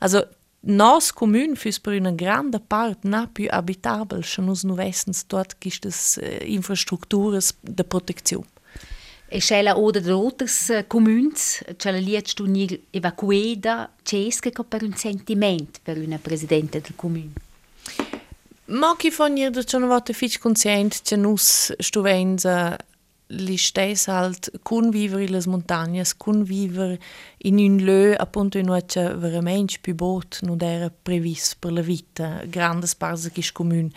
Also 0.00 0.26
nos 0.60 1.12
commun 1.12 1.54
füs 1.54 1.78
per 1.78 1.94
una 1.94 2.10
grande 2.10 2.58
part 2.58 3.04
na 3.04 3.28
più 3.28 3.46
abitabel, 3.48 4.24
schon 4.24 4.48
us 4.48 4.64
nu 4.64 4.74
wessens 4.74 5.24
dort 5.26 5.54
gistas 5.60 6.18
uh, 6.20 6.42
infrastrukturas 6.42 7.54
de 7.60 7.84
protezione. 7.84 8.50
E 9.28 9.40
scella 9.40 9.76
oder 9.76 10.02
de 10.02 10.12
outras 10.12 10.68
uh, 10.68 10.84
communs, 10.88 11.62
c'è 11.76 11.92
la 11.92 11.98
liet 11.98 12.34
tu 12.34 12.46
ni 12.46 12.66
evacueda, 12.90 13.88
cesca 14.02 14.50
per 14.64 14.82
un 14.82 14.96
sentiment 14.96 15.78
per 15.80 15.96
una 15.96 16.18
presidente 16.18 16.80
del 16.80 16.94
comune. 16.96 17.50
Ma 18.66 18.94
chi 18.96 19.10
fa 19.10 19.26
nier 19.26 19.50
da 19.50 19.62
schon 19.66 19.88
vate 19.88 20.12
fich 20.12 20.38
conscient 20.38 21.02
che 21.02 21.16
nus 21.16 21.72
stuvenza 21.78 22.76
li 23.26 23.56
stes 23.56 24.06
halt 24.06 24.50
convivere 24.62 25.26
les 25.26 25.46
montagnas, 25.46 26.16
convivere 26.16 27.00
in 27.38 27.58
un 27.58 27.78
lö 27.78 28.14
appunto 28.14 28.58
in 28.58 28.68
uce 28.68 29.14
veramente 29.16 29.78
più 29.80 29.94
bot 29.94 30.40
non 30.42 30.62
era 30.62 30.90
previs 30.90 31.56
per 31.58 31.72
la 31.72 31.80
vita, 31.80 32.42
grandes 32.46 32.94
parts 32.94 33.30
che 33.32 33.42
comune 33.52 33.90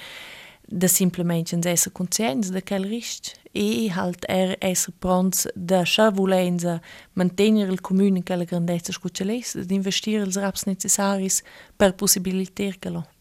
da 0.67 0.88
semplicemente 0.88 1.69
essere 1.69 1.91
conscienti 1.93 2.49
da 2.49 2.62
quel 2.63 2.86
risc 2.86 3.34
e 3.51 3.88
halt 3.91 4.25
er 4.28 4.56
essere 4.60 4.95
pronti 4.97 5.47
da 5.54 5.86
scha 5.86 6.10
volenza 6.10 6.82
mantenere 7.13 7.71
il 7.71 7.82
comune 7.82 8.17
in 8.17 8.23
quella 8.23 8.45
grandezza 8.45 8.91
scuccelessa, 8.91 9.63
di 9.63 9.75
investire 9.75 10.23
els 10.23 10.38
raps 10.38 10.63
necessaris 10.65 11.43
per 11.75 11.93
possibilitar 11.93 12.80
che 12.80 12.89
lo. 12.89 13.14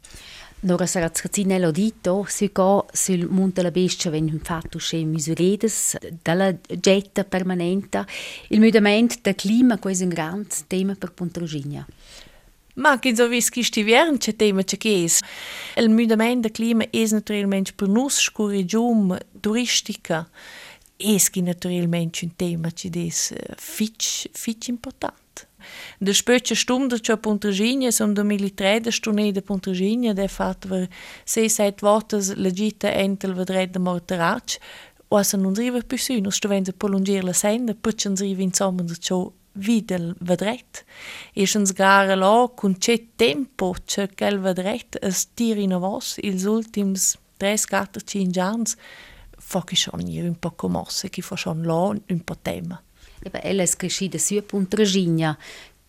Nora 0.64 0.86
sarà 0.86 1.10
Zrazinello 1.12 1.70
dito, 1.70 2.24
si 2.26 2.48
go 2.50 2.86
sul 2.90 3.28
Monte 3.28 3.60
la 3.60 3.70
Bestia 3.70 4.10
wenn 4.10 4.40
fatto 4.42 4.78
sche 4.78 5.04
misuredes 5.04 5.98
dalla 6.22 6.56
getta 6.80 7.22
permanente. 7.24 8.06
Il 8.48 8.60
mudamento 8.60 9.16
del 9.20 9.34
clima 9.34 9.78
è 9.78 10.02
un 10.02 10.08
grande 10.08 10.54
tema 10.66 10.94
per 10.94 11.12
Pontrogigna. 11.12 11.86
Ma 12.76 12.98
che 12.98 13.14
so 13.14 13.28
vis 13.28 13.50
che 13.50 13.62
stiviern 13.62 14.16
c'è 14.16 14.36
tema 14.36 14.62
c'è 14.62 14.78
che 14.78 15.04
è. 15.04 15.80
Il 15.82 15.90
mudamento 15.90 16.48
del 16.48 16.52
clima 16.52 16.88
è 16.88 17.06
naturalmente 17.10 17.72
per 17.74 17.88
noi 17.88 18.08
scurigium 18.08 19.18
turistica. 19.38 20.26
È 20.96 21.16
naturalmente 21.40 22.24
un 22.24 22.36
tema 22.36 22.70
che 22.70 22.88
è 22.90 23.54
fitch, 23.56 24.30
fitch 24.32 24.68
importante. 24.68 25.48
De 25.98 26.12
spötje 26.12 26.56
stunde 26.56 27.00
c'è 27.00 27.16
Pontragigna, 27.16 27.90
som 27.90 28.14
2003 28.14 28.80
de 28.80 28.90
stunde 28.90 29.32
de 29.32 29.42
Pontragigna, 29.42 30.12
de 30.12 30.28
fat 30.28 30.64
ver 30.66 30.88
sei 31.24 31.48
seit 31.48 31.80
votes 31.80 32.34
la 32.36 32.50
gita 32.50 32.90
entel 32.90 33.34
vedret 33.34 33.72
de 33.72 33.78
morterac, 33.78 34.58
o 35.08 35.22
se 35.22 35.36
non 35.36 35.54
riva 35.54 35.80
più 35.80 35.98
su, 35.98 36.18
non 36.20 36.32
sto 36.32 36.48
venze 36.48 36.72
prolungir 36.72 37.24
la 37.24 37.32
senda, 37.32 37.74
poi 37.74 37.96
ci 37.96 38.08
riva 38.14 38.42
insomma 38.42 38.82
de 38.82 38.96
ciò 38.98 39.30
videl 39.54 40.14
vedret. 40.20 40.84
E 41.32 41.46
ci 41.46 41.62
gara 41.72 42.14
là, 42.14 42.50
con 42.54 42.76
c'è 42.78 43.14
tempo 43.16 43.74
c'è 43.84 44.08
quel 44.14 44.40
vedret, 44.40 44.98
es 45.00 45.28
tiri 45.34 45.62
in 45.62 45.78
vos, 45.78 46.16
ils 46.22 46.44
ultims 46.44 47.16
3, 47.36 47.56
4, 47.68 48.00
5 48.00 48.40
anni, 48.40 48.64
fa 49.38 49.62
che 49.62 49.76
schon 49.76 50.06
hier 50.06 50.24
un 50.24 50.38
po' 50.38 50.52
commosse, 50.52 51.10
che 51.10 51.22
fa 51.22 51.36
schon 51.36 51.62
là 51.62 51.92
un 52.08 52.24
po' 52.24 52.36
tema. 52.40 52.82
eben 53.24 53.40
ellas 53.42 53.76
crescida 53.76 54.18
sia 54.18 54.42
punta 54.42 54.76
regina, 54.76 55.36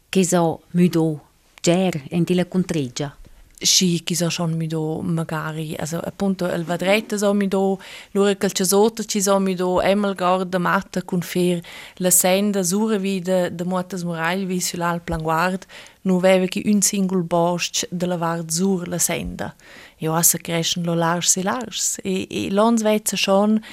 che 0.10 0.24
so 0.24 0.62
müdo 0.72 1.22
ger, 1.62 2.02
in 2.10 2.26
la 2.30 2.46
contreggia. 2.46 3.16
Sì, 3.58 4.04
che 4.04 4.16
so 4.16 4.30
schon 4.30 4.52
mudo, 4.58 5.00
magari, 5.02 5.76
also 5.80 5.98
appunto 5.98 6.46
il 6.46 6.66
vadretta 6.66 7.18
so 7.18 7.34
mudo, 7.34 7.80
l'ora 8.12 8.36
calcia 8.36 8.66
sotto 8.66 9.06
ci 9.06 9.22
so 9.22 9.40
mudo, 9.40 9.82
emel 9.82 10.14
guarda 10.14 10.60
matta 10.60 11.02
con 11.04 11.22
fer, 11.22 11.62
la 11.96 12.10
senda 12.10 12.64
sura 12.64 12.98
vide 12.98 13.56
de 13.56 13.64
muotas 13.64 14.04
moral 14.04 14.46
vi 14.46 14.60
sull'al 14.60 15.02
planguard, 15.02 15.66
nu 16.02 16.20
veve 16.20 16.48
che 16.50 16.62
un 16.66 16.82
singol 16.82 17.24
bosch 17.24 17.88
de 17.90 18.06
la 18.06 18.18
vard 18.18 18.52
sur 18.52 18.88
la 18.88 19.00
senda. 19.00 19.56
Io 20.00 20.14
assa 20.14 20.38
crescen 20.38 20.84
lo 20.84 20.94
lars 20.94 21.38
e 21.38 21.44
lars, 21.44 21.98
e, 22.04 22.28
e 22.30 22.52
lons 22.52 22.82
vezza 22.84 23.16
schon, 23.16 23.64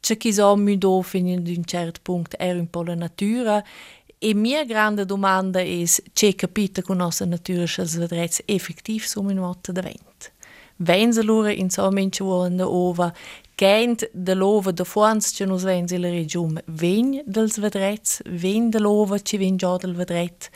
c'è 0.00 0.16
chi 0.16 0.32
so 0.32 0.56
müdo 0.56 1.02
fino 1.02 1.34
ad 1.34 1.46
un 1.46 1.64
certo 1.64 2.00
punto 2.02 2.38
era 2.38 2.58
un 2.58 2.68
po' 2.70 2.82
la 2.82 2.94
natura 2.94 3.62
e 4.18 4.34
mia 4.34 4.64
grande 4.64 5.04
domanda 5.04 5.60
è 5.60 5.84
c'è 6.12 6.34
capita 6.34 6.82
con 6.82 6.96
nostra 6.96 7.26
natura 7.26 7.64
che 7.64 7.84
vedrete 7.84 8.42
effettiv 8.46 9.04
som 9.04 9.30
in 9.30 9.38
volta 9.38 9.72
da 9.72 9.80
vent. 9.80 10.32
Wenn 10.80 11.12
se 11.12 11.22
lura 11.22 11.50
in 11.50 11.70
so 11.70 11.90
menche 11.90 12.22
wollen 12.22 12.60
ova, 12.60 13.12
gent 13.56 14.08
de 14.12 14.34
lova 14.34 14.70
de 14.70 14.84
fuans 14.84 15.32
che 15.32 15.44
nos 15.44 15.64
ven 15.64 15.86
la 15.88 16.08
regione, 16.08 16.62
ven 16.66 17.22
dels 17.26 17.58
vedrets, 17.58 18.22
ven 18.24 18.70
de 18.70 18.78
lova 18.78 19.18
che 19.18 19.38
ven 19.38 19.56
già 19.56 19.76
del 19.76 19.94
vedret. 19.94 20.50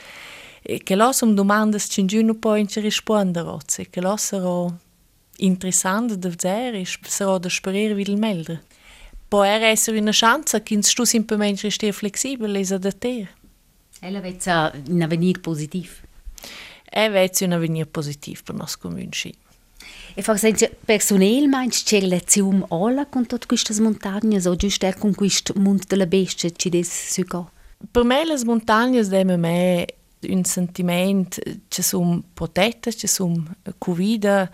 E 0.62 0.78
che 0.78 0.94
los 0.94 1.20
um 1.22 1.35
domandas 1.35 1.88
che 1.88 2.05
giuno 2.05 2.35
poi 2.35 2.61
in 2.61 2.68
rispondere, 2.83 3.59
e 3.78 3.90
che 3.90 4.00
los 4.00 4.22
sarà 4.22 4.72
interessant 5.38 6.14
da 6.14 6.28
vedere, 6.28 6.85
sarà 6.85 7.38
da 7.38 7.48
sperare 7.48 7.94
wie 7.94 8.02
il 8.02 8.16
melder. 8.16 8.61
Può 8.61 8.72
essere 9.40 9.99
una 9.99 10.11
chance 10.12 10.62
che 10.62 10.79
tu 10.79 11.05
semplicemente 11.05 11.62
resti 11.62 11.90
flessibile 11.92 12.61
e 12.61 12.75
adattare. 12.75 13.29
Ella 14.01 14.21
vede 14.21 14.83
un 14.88 15.03
avvenir 15.03 15.40
positivo. 15.40 15.92
E 16.90 17.09
vede 17.09 17.45
un 17.45 17.53
avvenir 17.53 17.87
positivo 17.87 18.40
per 18.45 18.55
nostro 18.55 18.88
comune, 18.88 19.09
sì. 19.12 19.35
E 20.14 20.23
forse 20.23 20.77
personale 20.85 21.47
meinst 21.47 21.87
c'è 21.87 22.01
relazione 22.01 22.64
alla 22.68 23.07
con 23.07 23.27
tutte 23.27 23.47
queste 23.47 23.81
montagne 23.81 24.47
o 24.47 24.57
giusto 24.57 24.92
con 24.99 25.14
questo 25.14 25.55
mondo 25.57 25.85
della 25.87 26.07
bestia 26.07 26.51
ci 26.51 26.68
des 26.68 27.12
sugo? 27.12 27.51
Per 27.90 28.05
me 28.05 28.25
le 28.25 28.38
montagne 28.45 29.03
danno 29.07 29.38
me 29.38 29.87
un 30.29 30.45
sentimento 30.45 31.40
che 31.68 31.83
sono 31.83 32.23
protette, 32.35 32.95
che 32.95 33.09
sono 33.09 33.55
cuvide, 33.79 34.51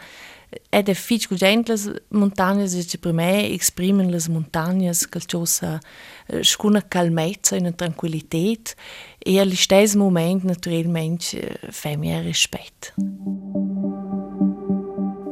è 0.69 0.83
difficile 0.83 1.37
gente 1.37 1.75
le 1.75 2.03
montagne 2.09 2.67
che 2.67 2.99
per 2.99 3.13
me 3.13 3.51
esprimono 3.53 4.09
le 4.09 4.23
montagne 4.29 4.91
qualcosa 5.09 5.79
una 6.63 6.87
calmezza 6.87 7.57
e 7.57 7.61
una 7.61 7.73
tranquillità 7.73 8.73
e 9.19 9.41
allo 9.41 9.55
stesso 9.55 9.99
momento 9.99 10.47
naturalmente 10.47 11.59
fa 11.71 11.97
mi 11.97 12.21
rispetto. 12.21 12.95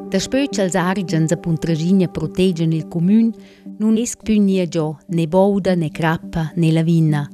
Da 0.09 0.21
spöch 0.21 0.59
als 0.61 0.75
argens 0.75 1.33
a 1.33 1.37
Puntragina 1.37 2.07
proteggen 2.07 2.73
il 2.73 2.87
comune 2.87 3.33
non 3.79 3.97
es 3.97 4.15
più 4.17 4.41
nia 4.41 4.67
già 4.67 4.97
ne 5.09 5.27
bouda, 5.27 5.75
ne 5.75 5.91
crappa, 5.91 6.53
ne 6.55 6.71
lavina. 6.71 7.29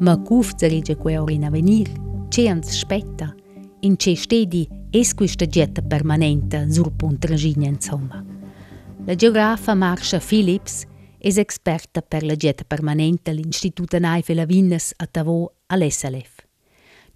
Ma 0.00 0.16
cuf 0.16 0.54
zaregge 0.56 0.96
que 0.96 1.18
ora 1.18 1.32
in 1.32 1.44
avenir, 1.44 1.88
ce 2.30 2.48
ans 2.48 2.70
spetta, 2.70 3.34
in 3.80 3.96
ce 3.96 4.16
stedi 4.16 4.68
es 4.90 5.14
questa 5.14 5.46
getta 5.46 5.82
permanente 5.82 6.66
sur 6.70 6.90
Puntragina 6.92 7.66
insomma. 7.66 8.24
La 9.04 9.14
geografa 9.14 9.74
Marsha 9.74 10.18
Phillips 10.18 10.84
es 11.18 11.36
experta 11.36 12.00
per 12.02 12.24
la 12.24 12.34
getta 12.34 12.64
permanente 12.64 13.30
all'Istituto 13.30 13.98
Naife 13.98 14.34
Lavinas 14.34 14.92
a 14.96 15.06
Tavò 15.06 15.50
all'SLF. 15.66 16.46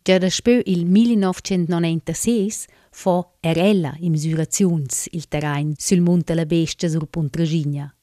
Già 0.02 0.18
da 0.18 0.28
spö 0.28 0.60
il 0.64 0.86
1996 0.86 2.66
fa 2.90 3.28
erella 3.40 3.94
in 4.00 4.10
misurazions 4.10 5.08
il 5.12 5.28
terrain 5.28 5.74
sul 5.76 6.00
Monte 6.00 6.34
la 6.34 6.44
Bestia 6.44 6.88
sur 6.88 7.06
Puntragina. 7.06 7.94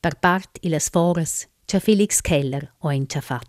Per 0.00 0.18
part 0.18 0.58
i 0.62 0.68
las 0.68 0.88
foras 0.88 1.48
Felix 1.64 2.20
Keller 2.20 2.74
o 2.78 2.90
in 2.92 3.06
c'ha. 3.06 3.40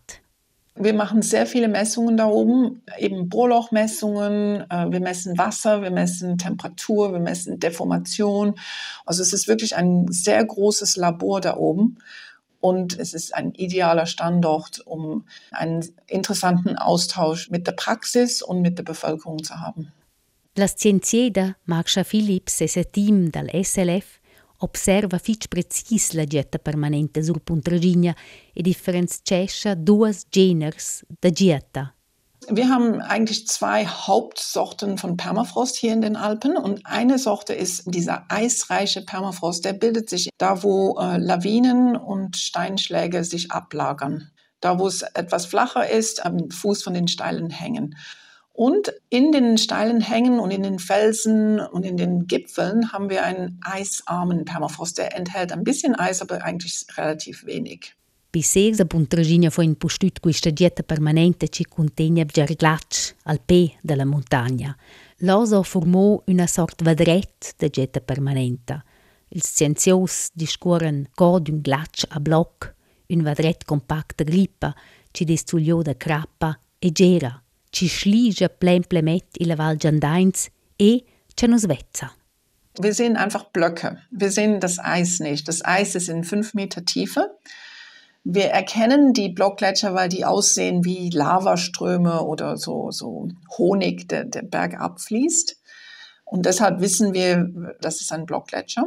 Wir 0.76 0.93
machen 0.93 1.22
sehr 1.22 1.45
viele 1.45 1.67
Messungen 1.67 2.15
da 2.15 2.28
oben, 2.28 2.82
eben 2.97 3.28
Bohrlochmessungen. 3.28 4.70
Äh, 4.70 4.91
wir 4.91 5.01
messen 5.01 5.38
Wasser, 5.38 5.82
wir 5.82 5.91
messen 5.91 6.38
Temperatur, 6.38 7.11
wir 7.11 7.20
messen 7.20 7.59
Deformation. 7.59 8.55
Also 9.05 9.22
es 9.22 9.34
ist 9.34 9.47
wirklich 9.47 9.76
ein 9.76 10.07
sehr 10.09 10.43
großes 10.43 10.95
Labor 10.95 11.41
da 11.41 11.57
oben. 11.57 11.97
Und 12.61 12.97
es 12.99 13.13
ist 13.13 13.34
ein 13.34 13.53
idealer 13.53 14.05
Standort, 14.05 14.82
um 14.86 15.26
einen 15.51 15.86
interessanten 16.07 16.78
Austausch 16.78 17.49
mit 17.49 17.67
der 17.67 17.72
Praxis 17.72 18.41
und 18.41 18.61
mit 18.61 18.78
der 18.78 18.84
Bevölkerung 18.84 19.43
zu 19.43 19.59
haben. 19.59 19.91
La 20.55 20.67
scienziera 20.67 21.55
Marsha 21.65 22.03
Phillips 22.03 22.59
e 22.59 22.67
se 22.67 22.84
team 22.84 23.32
dal 23.32 23.49
SLF 23.63 24.18
observa 24.60 25.18
fitch 25.18 25.47
precis 25.47 26.14
la 26.14 26.26
getta 26.26 26.57
permanente 26.57 27.24
sul 27.24 27.41
Puntragigna 27.41 28.16
e 28.53 28.62
differenzescha 28.62 29.76
duas 29.76 30.26
geners 30.30 31.03
da 31.20 31.30
getta. 31.30 31.93
Wir 32.47 32.70
haben 32.70 33.01
eigentlich 33.01 33.47
zwei 33.47 33.86
Hauptsorten 33.86 34.97
von 34.97 35.18
Permafrost 35.18 35.76
hier 35.76 35.93
in 35.93 36.01
den 36.01 36.16
Alpen 36.16 36.57
und 36.57 36.86
eine 36.86 37.20
Sorte 37.20 37.53
ist 37.53 37.84
dieser 37.86 38.26
eisreiche 38.30 39.01
Permafrost. 39.01 39.66
Der 39.66 39.74
bildet 39.74 40.10
sich 40.10 40.30
da, 40.38 40.64
wo 40.64 40.97
äh, 40.97 41.18
Lawinen 41.18 41.95
und 41.95 42.38
Steinschläge 42.38 43.24
sich 43.24 43.51
ablagern. 43.51 44.32
Da, 44.62 44.80
wo 44.80 44.88
es 44.88 45.01
etwas 45.01 45.45
flacher 45.45 45.89
ist, 45.89 46.26
am 46.26 46.49
Fuß 46.49 46.82
von 46.82 46.93
den 46.93 47.07
steilen 47.07 47.49
Hängen. 47.49 47.95
Und 48.60 48.91
in 49.10 49.32
den 49.32 49.57
steilen 49.57 50.01
Hängen 50.01 50.38
und 50.38 50.51
in 50.51 50.64
den 50.64 50.80
Felsen 50.80 51.62
und 51.62 51.86
in 51.86 51.95
den 51.95 52.28
Gipfeln 52.28 52.91
haben 52.91 53.10
wir 53.10 53.24
einen 53.24 53.57
eisarmen 53.62 54.43
Permafrost. 54.43 54.97
Der 54.97 55.16
enthält 55.16 55.53
ein 55.53 55.64
bisschen 55.64 55.95
Eis, 55.95 56.22
aber 56.22 56.43
eigentlich 56.43 56.86
relativ 56.97 57.45
wenig. 57.45 57.95
Bisher 58.34 58.76
la 58.76 58.84
puntragina 58.84 59.49
fu 59.49 59.62
impostut 59.62 60.20
questa 60.20 60.49
dieta 60.49 60.84
permanente 60.84 61.47
ci 61.47 61.64
contegna 61.64 62.26
già 62.26 62.43
glatsch 62.43 63.16
al 63.24 63.39
pe 63.39 63.78
della 63.82 64.03
montagna. 64.03 64.76
L'oso 65.20 65.64
formò 65.64 66.22
una 66.26 66.45
sorta 66.45 66.84
vadret 66.84 67.53
de 67.55 67.70
dieta 67.70 68.01
permanente. 68.01 68.84
Il 69.30 69.41
scienzios 69.41 70.32
discuoren 70.34 71.07
co 71.16 71.39
d'un 71.39 71.62
glatsch 71.62 72.03
a 72.10 72.20
bloc, 72.20 72.76
un 73.07 73.22
vadret 73.22 73.64
compacta 73.64 74.26
grippa, 74.26 74.76
ci 75.12 75.24
destugliò 75.24 75.82
da 75.82 75.95
crappa 75.95 76.60
e 76.78 76.91
gera 76.91 77.41
ci 77.72 77.89
schliege 77.89 78.49
plemplemet 78.49 79.38
in 79.38 79.57
Val 79.57 79.78
Giandains 79.78 80.49
e 80.78 81.01
ci 81.36 81.47
nos. 81.47 81.67
Wir 82.78 82.93
sehen 82.93 83.17
einfach 83.17 83.45
Blöcke. 83.45 83.97
Wir 84.11 84.32
sehen 84.32 84.59
das 84.59 84.80
Eis 84.80 85.20
nicht. 85.20 85.47
Das 85.47 85.65
Eis 85.65 85.95
ist 85.95 86.09
in 86.09 86.24
fünf 86.24 86.53
Meter 86.53 86.86
Tiefe. 86.86 87.38
Wir 88.24 88.45
erkennen 88.45 89.13
die 89.13 89.30
Blockgletscher, 89.30 89.93
weil 89.93 90.09
die 90.09 90.26
aussehen 90.26 90.86
wie 90.86 91.09
Lavaströme 91.09 92.24
oder 92.24 92.57
so, 92.57 92.91
so 92.91 93.30
Honig, 93.57 94.07
der, 94.07 94.26
der 94.26 94.43
bergab 94.43 95.01
fließt. 95.01 95.57
Und 96.26 96.45
deshalb 96.45 96.80
wissen 96.80 97.13
wir, 97.13 97.76
das 97.82 98.01
ist 98.01 98.11
ein 98.11 98.26
Blockgletscher. 98.26 98.86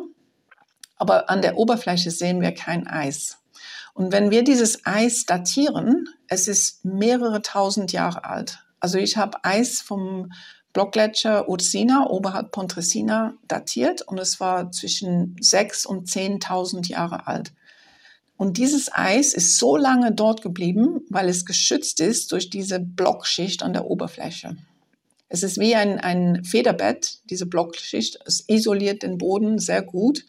Aber 0.97 1.29
an 1.29 1.43
der 1.43 1.57
Oberfläche 1.57 2.11
sehen 2.11 2.41
wir 2.41 2.53
kein 2.53 2.87
Eis. 2.87 3.39
Und 3.95 4.13
wenn 4.13 4.31
wir 4.31 4.45
dieses 4.45 4.87
Eis 4.87 5.27
datieren, 5.27 6.09
es 6.29 6.49
ist 6.49 6.85
mehrere 6.85 7.43
tausend 7.43 7.93
Jahre 7.93 8.25
alt. 8.25 8.61
Also 8.83 8.99
ich 8.99 9.17
habe 9.17 9.45
Eis 9.45 9.81
vom 9.81 10.33
Blockgletscher 10.73 11.49
Ursina 11.49 12.09
oberhalb 12.09 12.51
Pontresina 12.51 13.35
datiert 13.47 14.03
und 14.03 14.19
es 14.19 14.41
war 14.41 14.73
zwischen 14.73 15.37
6.000 15.37 15.87
und 15.87 16.09
10.000 16.09 16.89
Jahre 16.89 17.29
alt. 17.29 17.53
Und 18.37 18.57
dieses 18.57 18.93
Eis 18.93 19.35
ist 19.35 19.57
so 19.57 19.77
lange 19.77 20.11
dort 20.11 20.43
geblieben, 20.43 21.03
weil 21.11 21.29
es 21.29 21.47
geschützt 21.47 22.01
ist 22.01 22.33
durch 22.33 22.51
diese 22.51 22.81
Blockschicht 22.81 23.63
an 23.63 23.73
der 23.73 23.85
Oberfläche. 23.85 24.57
Es 25.29 25.45
ist 25.45 25.61
wie 25.61 25.77
ein, 25.77 26.01
ein 26.01 26.43
Federbett, 26.45 27.21
diese 27.31 27.47
Blockschicht. 27.47 28.19
Es 28.27 28.49
isoliert 28.49 29.05
den 29.05 29.17
Boden 29.17 29.61
sehr 29.61 29.83
gut 29.83 30.25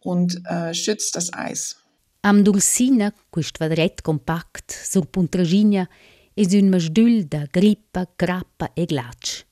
und 0.00 0.40
äh, 0.46 0.72
schützt 0.72 1.16
das 1.16 1.34
Eis. 1.34 1.76
Am 2.22 2.42
Dursina, 2.44 3.12
questo 3.30 3.58
quadret 3.58 4.02
compact 4.02 4.72
sur 4.72 5.04
Puntragina, 5.04 5.86
es 6.34 6.52
un 6.52 6.68
masdül 6.68 7.24
da 7.28 7.44
grippa, 7.50 8.06
grappa 8.16 8.70
e 8.74 8.84
glatsch. 8.86 9.44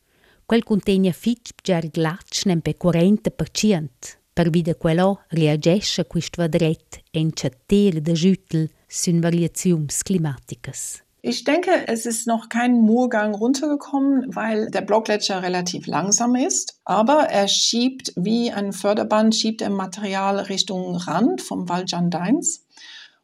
Quel 0.47 0.65
contegna 0.65 1.13
fitch 1.13 1.55
ger 1.63 1.87
glatsch 1.91 2.45
nem 2.47 2.61
pe 2.61 2.75
40%. 2.75 4.19
Per 4.35 4.51
vida 4.51 4.75
quello 4.75 5.21
reagesce 5.29 6.05
quist 6.05 6.37
vadret 6.37 7.03
en 7.13 7.31
chatter 7.31 8.01
de 8.01 8.15
Jüttel 8.15 8.69
sün 8.89 9.23
Variations 9.23 10.03
klimaticas. 10.03 11.03
Ich 11.25 11.45
denke, 11.45 11.87
es 11.87 12.05
ist 12.05 12.27
noch 12.27 12.49
kein 12.49 12.81
Murgang 12.81 13.33
runtergekommen, 13.33 14.35
weil 14.35 14.71
der 14.71 14.81
Blockgletscher 14.81 15.41
relativ 15.41 15.87
langsam 15.87 16.35
ist. 16.35 16.81
Aber 16.85 17.29
er 17.31 17.47
schiebt 17.47 18.13
wie 18.17 18.51
ein 18.51 18.73
Förderband, 18.73 19.33
schiebt 19.37 19.63
er 19.63 19.71
Material 19.71 20.41
Richtung 20.41 20.97
Rand 20.97 21.41
vom 21.41 21.69
Val. 21.69 21.85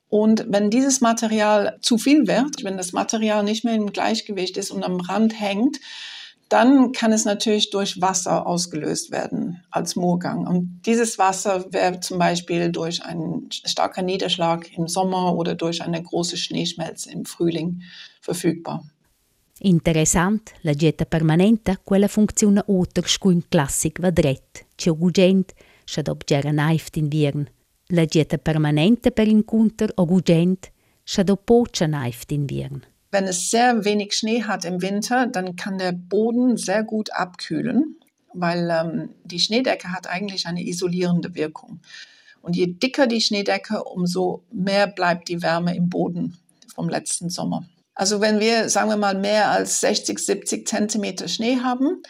Und 0.09 0.47
wenn 0.49 0.71
dieses 0.71 1.01
Material 1.01 1.79
zu 1.83 1.99
viel 1.99 2.27
wird, 2.27 2.65
wenn 2.65 2.77
das 2.77 2.93
Material 2.93 3.45
nicht 3.45 3.65
mehr 3.65 3.75
im 3.75 3.93
Gleichgewicht 3.93 4.57
ist 4.57 4.71
und 4.71 4.83
am 4.83 5.01
Rand 5.01 5.39
hängt, 5.39 5.79
dann 6.49 6.93
kann 6.93 7.13
es 7.13 7.27
natürlich 7.27 7.71
durch 7.71 8.01
Wasser 8.01 8.47
ausgelöst 8.47 9.11
werden 9.11 9.63
als 9.71 9.97
Moorgang. 9.97 10.47
Und 10.47 10.81
dieses 10.87 11.19
Wasser 11.19 11.67
wäre 11.73 12.01
zum 12.01 12.19
Beispiel 12.19 12.73
durch 12.73 13.05
einen 13.05 13.51
starken 13.51 14.07
Niederschlag 14.07 14.73
im 14.77 14.89
Sommer 14.89 15.35
oder 15.35 15.55
durch 15.55 15.83
eine 15.83 16.03
große 16.03 16.39
Schneeschmelze 16.39 17.11
im 17.13 17.27
Frühling 17.27 17.83
verfügbar. 18.23 18.83
Interessant, 19.61 20.53
la 20.63 20.73
getta 20.73 21.05
permanente, 21.05 21.79
quella 21.85 22.09
funziona 22.09 22.63
oter 22.69 23.03
scuin 23.07 23.43
classic 23.51 23.99
vadret, 24.01 24.65
c'è 24.77 24.91
ugugent, 24.91 25.53
schad 25.85 26.09
ob 26.09 26.25
gera 26.25 26.53
naift 26.53 26.97
in 26.97 27.11
viern. 27.11 27.49
La 27.91 28.05
dieta 28.05 28.37
permanente 28.37 29.11
per 29.13 29.27
incontr 29.27 29.95
o 29.97 30.05
gugent, 30.05 30.71
schado 31.05 31.37
pocha 31.37 31.87
naift 31.87 32.33
in 32.33 32.47
Viren. 32.47 32.83
Wenn 33.11 33.25
es 33.25 33.51
sehr 33.51 33.83
wenig 33.87 34.13
Schnee 34.13 34.43
hat 34.43 34.67
im 34.67 34.83
Winter, 34.83 35.27
dann 35.27 35.57
kann 35.57 35.79
der 35.79 35.93
Boden 35.93 36.59
sehr 36.59 36.85
gut 36.85 37.11
abkühlen, 37.15 37.97
weil 38.35 38.69
ähm, 38.71 39.09
die 39.25 39.41
Schneedecke 39.41 39.91
hat 39.91 40.07
eigentlich 40.07 40.47
eine 40.47 40.67
isolierende 40.67 41.35
Wirkung. 41.35 41.81
Und 42.43 42.57
je 42.57 42.67
dicker 42.67 43.07
die 43.07 43.23
Schneedecke, 43.23 43.83
umso 43.83 44.43
mehr 44.53 44.87
bleibt 44.87 45.29
die 45.29 45.41
Wärme 45.41 45.75
im 45.75 45.89
Boden 45.89 46.37
vom 46.75 46.91
letzten 46.91 47.31
Sommer. 47.31 47.67
Also 47.95 48.21
wenn 48.21 48.39
wir, 48.39 48.69
sagen 48.69 48.91
wir 48.91 48.99
mal, 48.99 49.19
mehr 49.19 49.51
als 49.51 49.81
60, 49.81 50.19
70 50.19 50.69
Zentimeter 50.69 51.27
Schnee 51.27 51.61
haben 51.63 52.03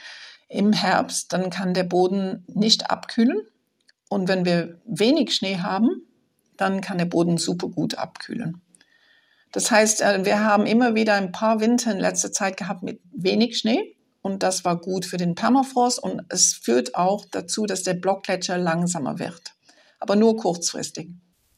im 0.48 0.72
Herbst, 0.72 1.32
dann 1.32 1.50
kann 1.50 1.72
der 1.72 1.84
Boden 1.84 2.44
nicht 2.48 2.90
abkühlen 2.90 3.42
und 4.08 4.28
wenn 4.28 4.44
wir 4.44 4.80
wenig 4.84 5.34
Schnee 5.34 5.58
haben, 5.58 5.88
dann 6.56 6.80
kann 6.80 6.98
der 6.98 7.04
Boden 7.04 7.38
super 7.38 7.68
gut 7.68 7.96
abkühlen. 7.96 8.60
Das 9.52 9.70
heißt, 9.70 10.02
äh, 10.02 10.24
wir 10.24 10.44
haben 10.44 10.66
immer 10.66 10.94
wieder 10.94 11.14
ein 11.14 11.32
paar 11.32 11.60
Winter 11.60 11.92
in 11.92 12.00
letzter 12.00 12.32
Zeit 12.32 12.56
gehabt 12.56 12.82
mit 12.82 13.00
wenig 13.12 13.58
Schnee 13.58 13.96
und 14.20 14.42
das 14.42 14.64
war 14.64 14.78
gut 14.80 15.06
für 15.06 15.16
den 15.16 15.34
Permafrost 15.34 16.02
und 16.02 16.22
es 16.28 16.52
führt 16.52 16.94
auch 16.94 17.24
dazu, 17.30 17.64
dass 17.64 17.82
der 17.82 17.94
Blockgletscher 17.94 18.58
langsamer 18.58 19.18
wird, 19.18 19.54
aber 20.00 20.16
nur 20.16 20.36
kurzfristig. 20.36 21.08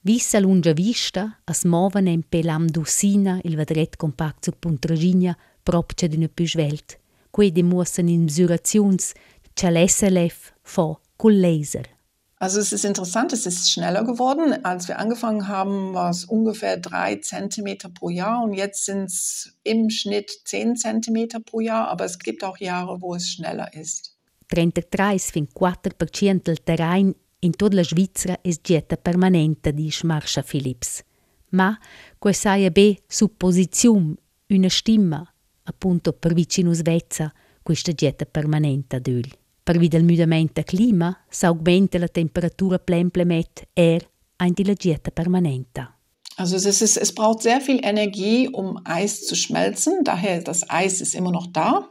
Vissa 0.02 0.38
lunga 0.38 0.74
vista, 0.76 1.36
as 1.44 1.64
moven 1.64 2.06
en 2.06 2.22
pelam 2.22 2.68
d'Ussina 2.68 3.40
il 3.44 3.58
vedret 3.58 3.98
compact 3.98 4.46
sur 4.46 4.56
Puntragina 4.56 5.36
propcia 5.62 6.08
d'una 6.08 6.28
püsvelt, 6.28 6.96
quei 7.30 7.50
demuossen 7.52 8.08
in 8.08 8.24
misuraziuns 8.24 9.12
c'è 9.52 9.68
l'SLF 9.70 10.54
fo 10.62 11.00
col 11.16 11.38
laser. 11.38 11.99
Also 12.40 12.58
es 12.58 12.72
ist 12.72 12.86
interessant, 12.86 13.34
es 13.34 13.44
ist 13.44 13.70
schneller 13.70 14.02
geworden. 14.02 14.64
Als 14.64 14.88
wir 14.88 14.98
angefangen 14.98 15.46
haben, 15.46 15.92
war 15.92 16.08
es 16.08 16.24
ungefähr 16.24 16.78
drei 16.78 17.16
Zentimeter 17.16 17.90
pro 17.90 18.08
Jahr 18.08 18.42
und 18.42 18.54
jetzt 18.54 18.86
sind 18.86 19.04
es 19.04 19.58
im 19.62 19.90
Schnitt 19.90 20.30
zehn 20.46 20.74
Zentimeter 20.74 21.40
pro 21.40 21.60
Jahr, 21.60 21.88
aber 21.88 22.06
es 22.06 22.18
gibt 22.18 22.42
auch 22.42 22.56
Jahre, 22.56 23.02
wo 23.02 23.14
es 23.14 23.28
schneller 23.28 23.74
ist. 23.74 24.16
33-4% 24.50 26.42
del 26.42 26.56
terrain 26.56 27.14
in 27.40 27.52
tutta 27.52 27.76
la 27.76 27.84
Svizzera 27.84 28.38
è 28.40 28.50
dieta 28.62 28.96
permanente, 28.96 29.74
dice 29.74 30.06
Marsha 30.06 30.42
Phillips. 30.42 31.04
Ma 31.50 31.78
questa 32.18 32.56
è 32.56 32.70
be 32.70 33.02
supposizione, 33.06 34.14
una 34.48 34.70
stimma, 34.70 35.30
appunto 35.64 36.14
per 36.14 36.32
vicino 36.32 36.72
Svezia, 36.72 37.30
questa 37.62 37.92
dieta 37.92 38.24
permanente 38.24 38.98
d'öl. 38.98 39.39
Per 39.62 39.78
via 39.78 39.88
del 39.88 40.04
mutamento 40.04 40.62
clima 40.62 41.16
s'augmenta 41.28 41.98
la 41.98 42.08
temperatura 42.08 42.78
plemplemet 42.78 43.68
er 43.74 44.08
ein 44.38 44.54
die 44.54 44.74
Dieta 44.74 45.10
permanente. 45.10 45.88
Also 46.36 46.56
es, 46.56 46.64
ist, 46.64 46.96
es 46.96 47.14
braucht 47.14 47.42
sehr 47.42 47.60
viel 47.60 47.80
Energie, 47.84 48.48
um 48.48 48.80
Eis 48.84 49.26
zu 49.26 49.34
schmelzen. 49.34 50.04
Daher 50.04 50.42
das 50.42 50.68
Eis 50.70 51.02
ist 51.02 51.14
immer 51.14 51.30
noch 51.30 51.46
da, 51.46 51.90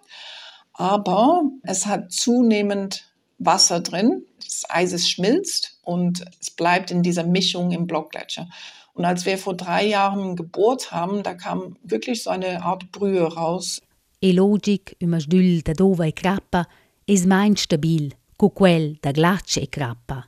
aber 0.74 1.44
es 1.64 1.86
hat 1.86 2.12
zunehmend 2.12 3.06
Wasser 3.38 3.82
drin. 3.82 4.24
Das 4.44 4.64
Eis 4.68 5.08
schmilzt 5.08 5.78
und 5.84 6.26
es 6.42 6.50
bleibt 6.50 6.90
in 6.90 7.04
dieser 7.04 7.24
Mischung 7.24 7.72
im 7.72 7.86
Blockgletscher. 7.86 8.50
Und 8.94 9.06
als 9.06 9.26
wir 9.26 9.38
vor 9.38 9.56
drei 9.56 9.86
Jahren 9.86 10.36
gebohrt 10.36 10.92
haben, 10.92 11.22
da 11.22 11.36
kam 11.36 11.78
wirklich 11.84 12.24
so 12.24 12.32
eine 12.32 12.64
Art 12.64 12.92
Brühe 12.92 13.22
raus. 13.24 13.82
E 14.22 14.32
logic, 14.32 14.98
uma 15.02 15.20
sdül 15.20 15.62
da 15.62 15.74
dova 15.74 16.06
e 16.06 16.12
crappa, 16.12 16.68
es 17.10 17.26
mein 17.26 17.56
stabil, 17.56 18.14
co 18.36 18.52
quel 18.52 18.98
da 19.02 19.12
glacce 19.12 19.62
e 19.62 19.68
crappa. 19.68 20.24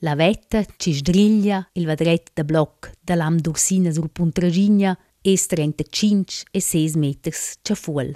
La 0.00 0.14
vetta 0.14 0.62
ci 0.76 0.92
sdriglia 0.92 1.66
il 1.72 1.86
vadret 1.86 2.30
da 2.34 2.44
bloc 2.44 2.92
da 3.00 3.14
lam 3.14 3.40
d'ursina 3.40 3.90
sul 3.90 4.10
puntragigna 4.10 4.96
es 5.22 5.46
35 5.46 6.44
e 6.50 6.60
6 6.60 6.96
meters 6.96 7.58
c'è 7.62 7.74
fuol. 7.74 8.12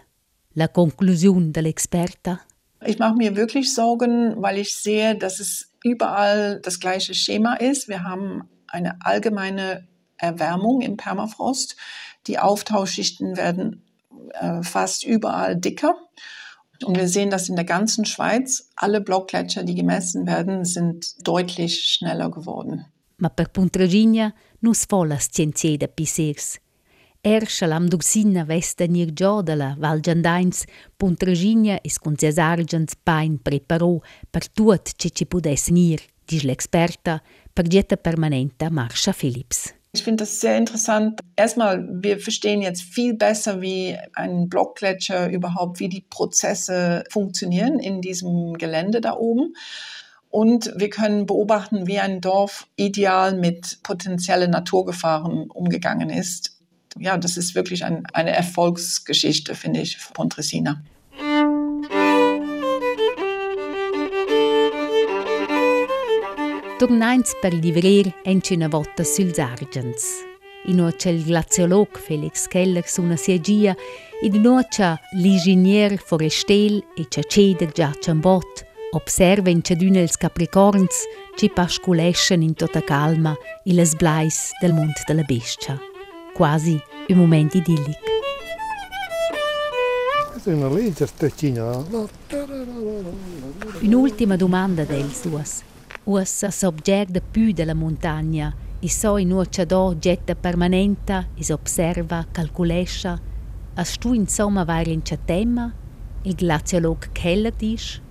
La 0.53 0.69
Konklusion 0.69 1.53
der 1.53 1.65
Experta? 1.65 2.41
Ich 2.85 2.99
mache 2.99 3.17
mir 3.17 3.35
wirklich 3.35 3.73
Sorgen, 3.73 4.43
weil 4.43 4.59
ich 4.59 4.77
sehe, 4.77 5.17
dass 5.17 5.41
es 5.41 5.73
überall 5.83 6.61
das 6.61 6.81
gleiche 6.81 7.15
Schema 7.15 7.55
ist. 7.55 7.89
Wir 7.89 8.05
haben 8.05 8.49
eine 8.67 8.99
allgemeine 9.01 9.89
Erwärmung 10.19 10.83
im 10.83 10.99
Permafrost. 10.99 11.77
Die 12.27 12.39
Auftauschschichten 12.39 13.37
werden 13.39 13.83
äh, 14.35 14.63
fast 14.63 15.05
überall 15.05 15.57
dicker. 15.57 15.95
Und 16.85 16.97
wir 16.97 17.09
sehen 17.09 17.31
das 17.31 17.49
in 17.49 17.57
der 17.57 17.65
ganzen 17.65 18.05
Schweiz. 18.05 18.71
Alle 18.77 19.01
Blockgletscher, 19.01 19.65
die 19.65 19.75
gemessen 19.75 20.27
werden, 20.27 20.65
sind 20.65 21.27
deutlich 21.27 21.85
schneller 21.85 22.31
geworden. 22.31 22.87
Ma 23.19 23.29
per 23.29 23.49
Puntragigna 23.49 24.33
nus 24.61 24.85
volas 24.85 25.29
scienzieda 25.31 25.87
pisers. 25.87 26.59
Erscha 27.23 27.67
l'amdursina 27.67 28.43
vesta 28.45 28.87
nir 28.87 29.13
giodala, 29.15 29.77
Val 29.79 30.01
Giandains, 30.01 30.65
Puntragigna 30.97 31.79
es 31.85 32.01
con 32.01 32.17
ses 32.19 32.39
argens 32.39 32.97
pain 32.97 33.39
preparò 33.39 34.01
per 34.29 34.49
tuot 34.51 34.97
ce 34.97 35.11
ci 35.11 35.27
pudes 35.27 35.69
nir, 35.71 36.03
dice 36.27 36.47
l'experta, 36.47 37.23
per 37.53 37.69
getta 37.69 37.97
permanenta 37.97 38.71
Marsha 38.71 39.13
Philips. 39.13 39.73
Ich 39.95 40.05
finde 40.05 40.23
das 40.23 40.41
sehr 40.41 40.57
interessant. 40.57 41.21
Erstmal, 41.37 41.87
wir 42.03 42.19
verstehen 42.19 42.63
jetzt 42.63 42.81
viel 42.81 43.13
besser, 43.13 43.61
wie 43.61 43.99
ein 44.15 44.49
Blockgletscher 44.49 45.29
überhaupt, 45.29 45.81
wie 45.81 45.91
die 45.91 46.01
Prozesse 46.01 47.05
funktionieren 47.11 47.79
in 47.79 48.01
diesem 48.01 48.55
Gelände 48.55 49.03
da 49.03 49.15
oben. 49.15 49.55
Und 50.31 50.73
wir 50.77 50.89
können 50.89 51.27
beobachten, 51.27 51.87
wie 51.87 51.99
ein 51.99 52.23
Dorf 52.23 52.67
ideal 52.77 53.37
mit 53.37 53.81
potenziellen 53.83 54.51
Naturgefahren 54.51 55.51
umgegangen 55.51 56.09
ist. 56.09 56.59
Ja, 56.99 57.19
das 57.19 57.37
ist 57.37 57.55
wirklich 57.55 57.85
ein, 57.85 58.07
eine 58.15 58.31
Erfolgsgeschichte, 58.31 59.55
finde 59.55 59.83
ich, 59.83 59.99
von 59.99 60.15
Pontresina. 60.15 60.83
Tornains 66.79 67.33
per 67.41 67.53
livrer 67.53 68.13
encina 68.25 68.69
volta 68.69 69.05
suls 69.05 69.39
argens. 69.39 70.25
In 70.67 70.81
ocia 70.81 71.11
il 71.11 71.23
glaziolog 71.23 71.99
Felix 71.99 72.47
Keller 72.49 72.87
suna 72.87 73.17
siegia, 73.17 73.77
in 74.23 74.47
ocia 74.47 74.99
l'ingegner 75.13 75.97
forestel 75.99 76.83
e 76.97 77.07
ciaceda 77.09 77.67
già 77.67 77.93
ciambot, 78.01 78.67
observa 78.93 79.51
in 79.51 79.63
ciaduna 79.63 80.01
ils 80.01 80.17
capricorns, 80.17 81.05
ci 81.37 81.49
pasculeschen 81.51 82.43
in 82.43 82.55
tota 82.55 82.81
calma 82.81 83.37
i 83.65 83.75
les 83.75 83.95
blais 83.95 84.51
del 84.61 84.73
mont 84.73 85.05
della 85.07 85.23
bestia. 85.23 85.79
Quasi 86.35 86.81
un 87.09 87.17
moment 87.17 87.55
idillic. 87.55 87.99
Un'ultima 93.83 94.37
domanda 94.37 94.85
del 94.85 95.13
suas. 95.13 95.63
Ussa 96.05 96.51
s'obgerda 96.51 97.21
più 97.21 97.53
della 97.53 97.75
montagna 97.75 98.53
e 98.81 98.91
so 98.91 99.19
in 99.19 99.31
uccia 99.31 99.65
do 99.65 99.97
getta 99.97 100.35
permanenta 100.35 101.29
e 101.33 101.53
observa, 101.53 102.27
calculescia. 102.29 103.21
As 103.75 103.97
tu 103.99 104.13
insomma 104.13 104.65
vai 104.65 104.93
in 104.93 105.03
tema? 105.25 105.73
Il 106.23 106.35
glaziolog 106.35 107.13
Keller 107.13 107.53
dice? 107.55 108.03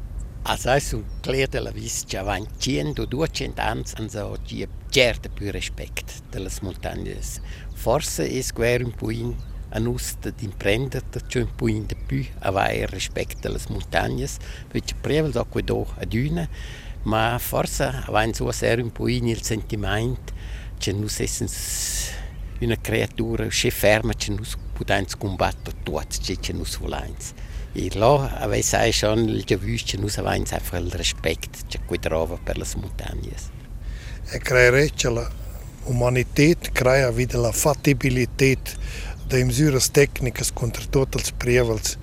Also 0.43 0.71
es 0.71 0.95
clear 1.19 1.49
della 1.49 1.71
vis 1.71 2.05
già 2.07 2.23
van 2.23 2.47
100 2.57 3.05
200 3.05 3.61
anni 3.61 3.83
anso 3.97 4.37
ci 4.45 4.65
certa 4.87 5.27
più 5.27 5.51
rispetto 5.51 6.13
delle 6.29 6.49
montagne. 6.61 7.19
Forse 7.73 8.25
è 8.25 8.41
guer 8.53 8.85
un 8.85 8.91
po' 8.91 9.11
in 9.11 9.35
a 9.73 9.79
nus 9.79 10.17
di 10.35 10.45
imprendere 10.45 11.05
c'è 11.27 11.41
un 11.41 11.55
po' 11.55 11.67
in 11.67 11.85
più 12.05 12.25
avere 12.39 12.87
rispetto 12.87 13.37
delle 13.41 13.59
montagne, 13.69 14.27
perché 14.67 14.95
prima 14.99 15.27
da 15.29 15.43
qui 15.43 15.63
do 15.63 15.85
a 15.97 16.05
dune 16.05 16.49
ma 17.04 17.38
forse 17.39 17.84
avanti 17.84 18.38
so 18.38 18.52
ser 18.52 18.80
un 18.80 18.91
po' 18.91 19.08
il 19.08 19.41
sentimento 19.41 20.34
che 20.78 20.93
noi 20.93 21.10
siamo 21.10 21.52
una 22.60 22.76
creatura 22.80 23.47
che 23.47 23.72
ferma 23.72 24.14
che 24.14 24.32
noi 24.32 24.47
possiamo 24.74 25.06
combattere 25.18 25.78
tutti 25.84 26.38
che 26.38 26.54
noi 26.54 26.68
vogliamo 26.80 27.16
e 27.74 27.89
là 27.93 28.38
aveva 28.39 28.91
schon 28.91 29.30
il 29.30 29.43
gewiss 29.43 29.84
che 29.84 29.97
noi 29.97 30.10
abbiamo 30.10 30.30
einfach 30.30 30.80
il 30.80 30.91
rispetto 30.91 31.60
che 31.68 31.80
qui 31.86 31.99
trova 31.99 32.38
per 32.38 32.58
le 32.58 32.66
montagne 32.76 33.34
e 34.32 34.38
creare 34.39 34.89
l'umanità 35.86 36.70
crea 36.72 37.10
wieder 37.10 37.39
la 37.39 37.52
fattibilità 37.52 38.56
de 39.32 39.45
misures 39.45 39.88
tecnicas 39.89 40.52
contra 40.52 40.84
totes 40.91 41.24
els 41.24 41.32
prievals. 41.39 41.95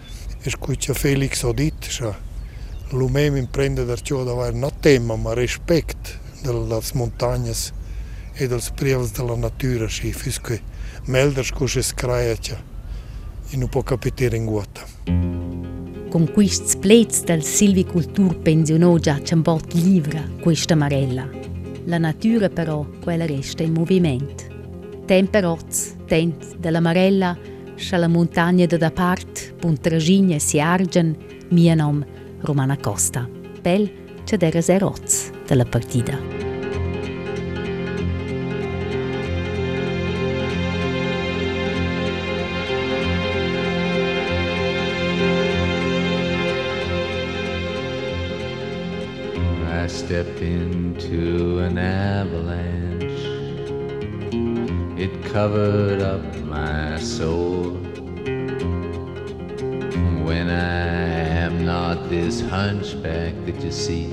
És 0.49 0.57
que 0.57 0.95
Felix 0.97 1.45
ha 1.45 1.53
dit, 1.53 1.89
l'umem 2.91 3.37
imprendedor 3.37 4.01
ciò 4.01 4.25
da 4.25 4.33
avere 4.33 4.57
non 4.57 4.71
tema 4.81 5.17
ma 5.17 5.35
rispetto 5.35 6.11
delle 6.43 6.81
montagne 6.95 7.53
e 8.35 8.47
dei 8.47 8.59
prievals 8.75 9.13
della 9.13 9.37
natura, 9.37 9.89
si 9.89 10.13
fisque 10.13 10.61
melder 11.07 11.51
che 11.53 11.67
si 11.67 11.95
crea 11.95 12.33
e 13.51 13.57
non 13.57 13.69
può 13.69 13.83
capire 13.83 14.37
in 14.37 14.45
guata. 14.45 14.87
Con 16.09 16.31
questi 16.33 16.79
plets 16.79 17.25
del 17.25 17.43
silvicultur 17.43 18.39
pensionò 18.39 18.97
già 18.97 19.21
ciambot 19.23 19.75
livra 19.75 20.23
questa 20.41 20.75
marella. 20.75 21.29
La 21.85 21.99
natura 21.99 22.49
però, 22.49 22.87
quella 23.03 23.27
resta 23.27 23.63
in 23.63 23.73
movimento. 23.73 24.45
Temperoz, 25.05 25.97
tent 26.07 26.57
della 26.57 26.81
marella, 26.81 27.37
scia 27.75 27.97
la 27.97 28.09
montagna 28.09 28.67
da 28.67 28.91
parte, 28.91 29.55
puntragigna 29.59 30.39
si 30.39 30.61
argen, 30.61 31.17
mia 31.49 31.75
nom 31.75 32.05
Romana 32.41 32.77
Costa. 32.77 33.29
Pel 33.61 33.91
c'è 34.25 34.37
d'era 34.37 34.61
della 35.47 35.65
partita. 35.65 36.19
I 49.71 49.91
stepped 49.91 50.43
into 50.43 51.61
an 51.61 51.79
avalanche. 51.79 53.07
It 55.01 55.11
covered 55.33 56.03
up 56.03 56.23
my 56.45 56.99
soul. 56.99 57.88
This 62.09 62.41
hunchback 62.41 63.35
that 63.45 63.61
you 63.61 63.71
see, 63.71 64.07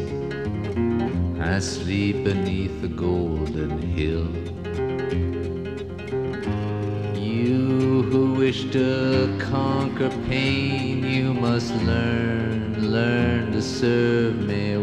I 1.39 1.59
sleep 1.59 2.25
beneath 2.25 2.81
the 2.81 2.89
golden 2.89 3.81
hill. 3.81 4.27
You 7.15 8.03
who 8.03 8.33
wish 8.33 8.69
to 8.71 9.33
conquer 9.39 10.09
pain, 10.27 11.05
you 11.05 11.33
must 11.33 11.73
learn, 11.83 12.91
learn 12.91 13.53
to 13.53 13.61
serve 13.61 14.41
me 14.41 14.75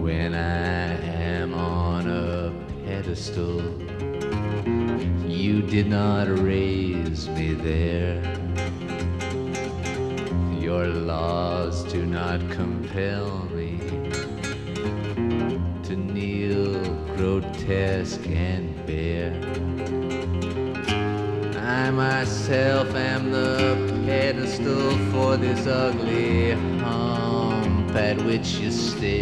when 0.00 0.34
I 0.34 0.92
am 1.12 1.54
on 1.54 2.08
a 2.08 2.52
pedestal. 2.84 3.60
You 5.28 5.62
did 5.62 5.86
not 5.86 6.28
raise 6.38 7.28
me 7.28 7.54
there. 7.54 8.22
Your 10.60 10.86
laws 10.86 11.84
do 11.92 12.06
not 12.06 12.40
compel 12.50 13.44
me. 13.54 13.61
which 28.32 28.54
you 28.60 28.70
stare. 28.70 29.12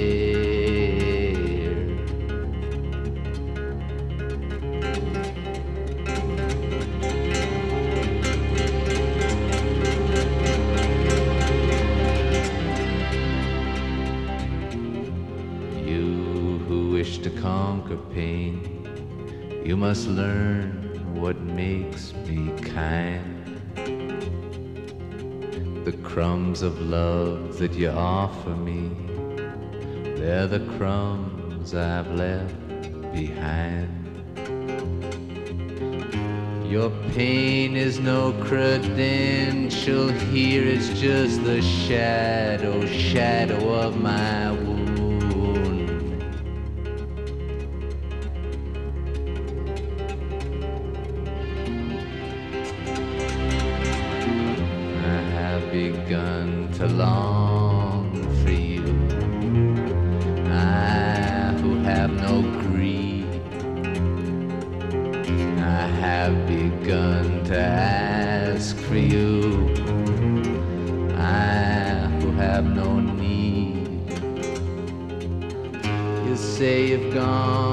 You 15.85 16.61
who 16.69 16.91
wish 16.93 17.19
to 17.19 17.31
conquer 17.31 17.97
pain, 18.15 18.63
you 19.65 19.77
must 19.77 20.07
learn. 20.07 20.50
crumbs 26.51 26.63
of 26.63 26.81
love 26.81 27.59
that 27.59 27.75
you 27.75 27.89
offer 27.91 28.51
me. 28.51 28.91
They're 30.17 30.49
the 30.49 30.59
crumbs 30.77 31.77
I 31.77 31.85
have 31.85 32.11
left 32.11 32.57
behind. 33.13 33.89
Your 36.69 36.91
pain 37.13 37.77
is 37.77 38.01
no 38.01 38.33
credential 38.43 40.09
here, 40.09 40.67
it's 40.67 40.89
just 41.01 41.45
the 41.45 41.63
shadow, 41.63 42.85
shadow 42.85 43.73
of 43.73 44.01
my 44.01 44.51
gone. 77.21 77.70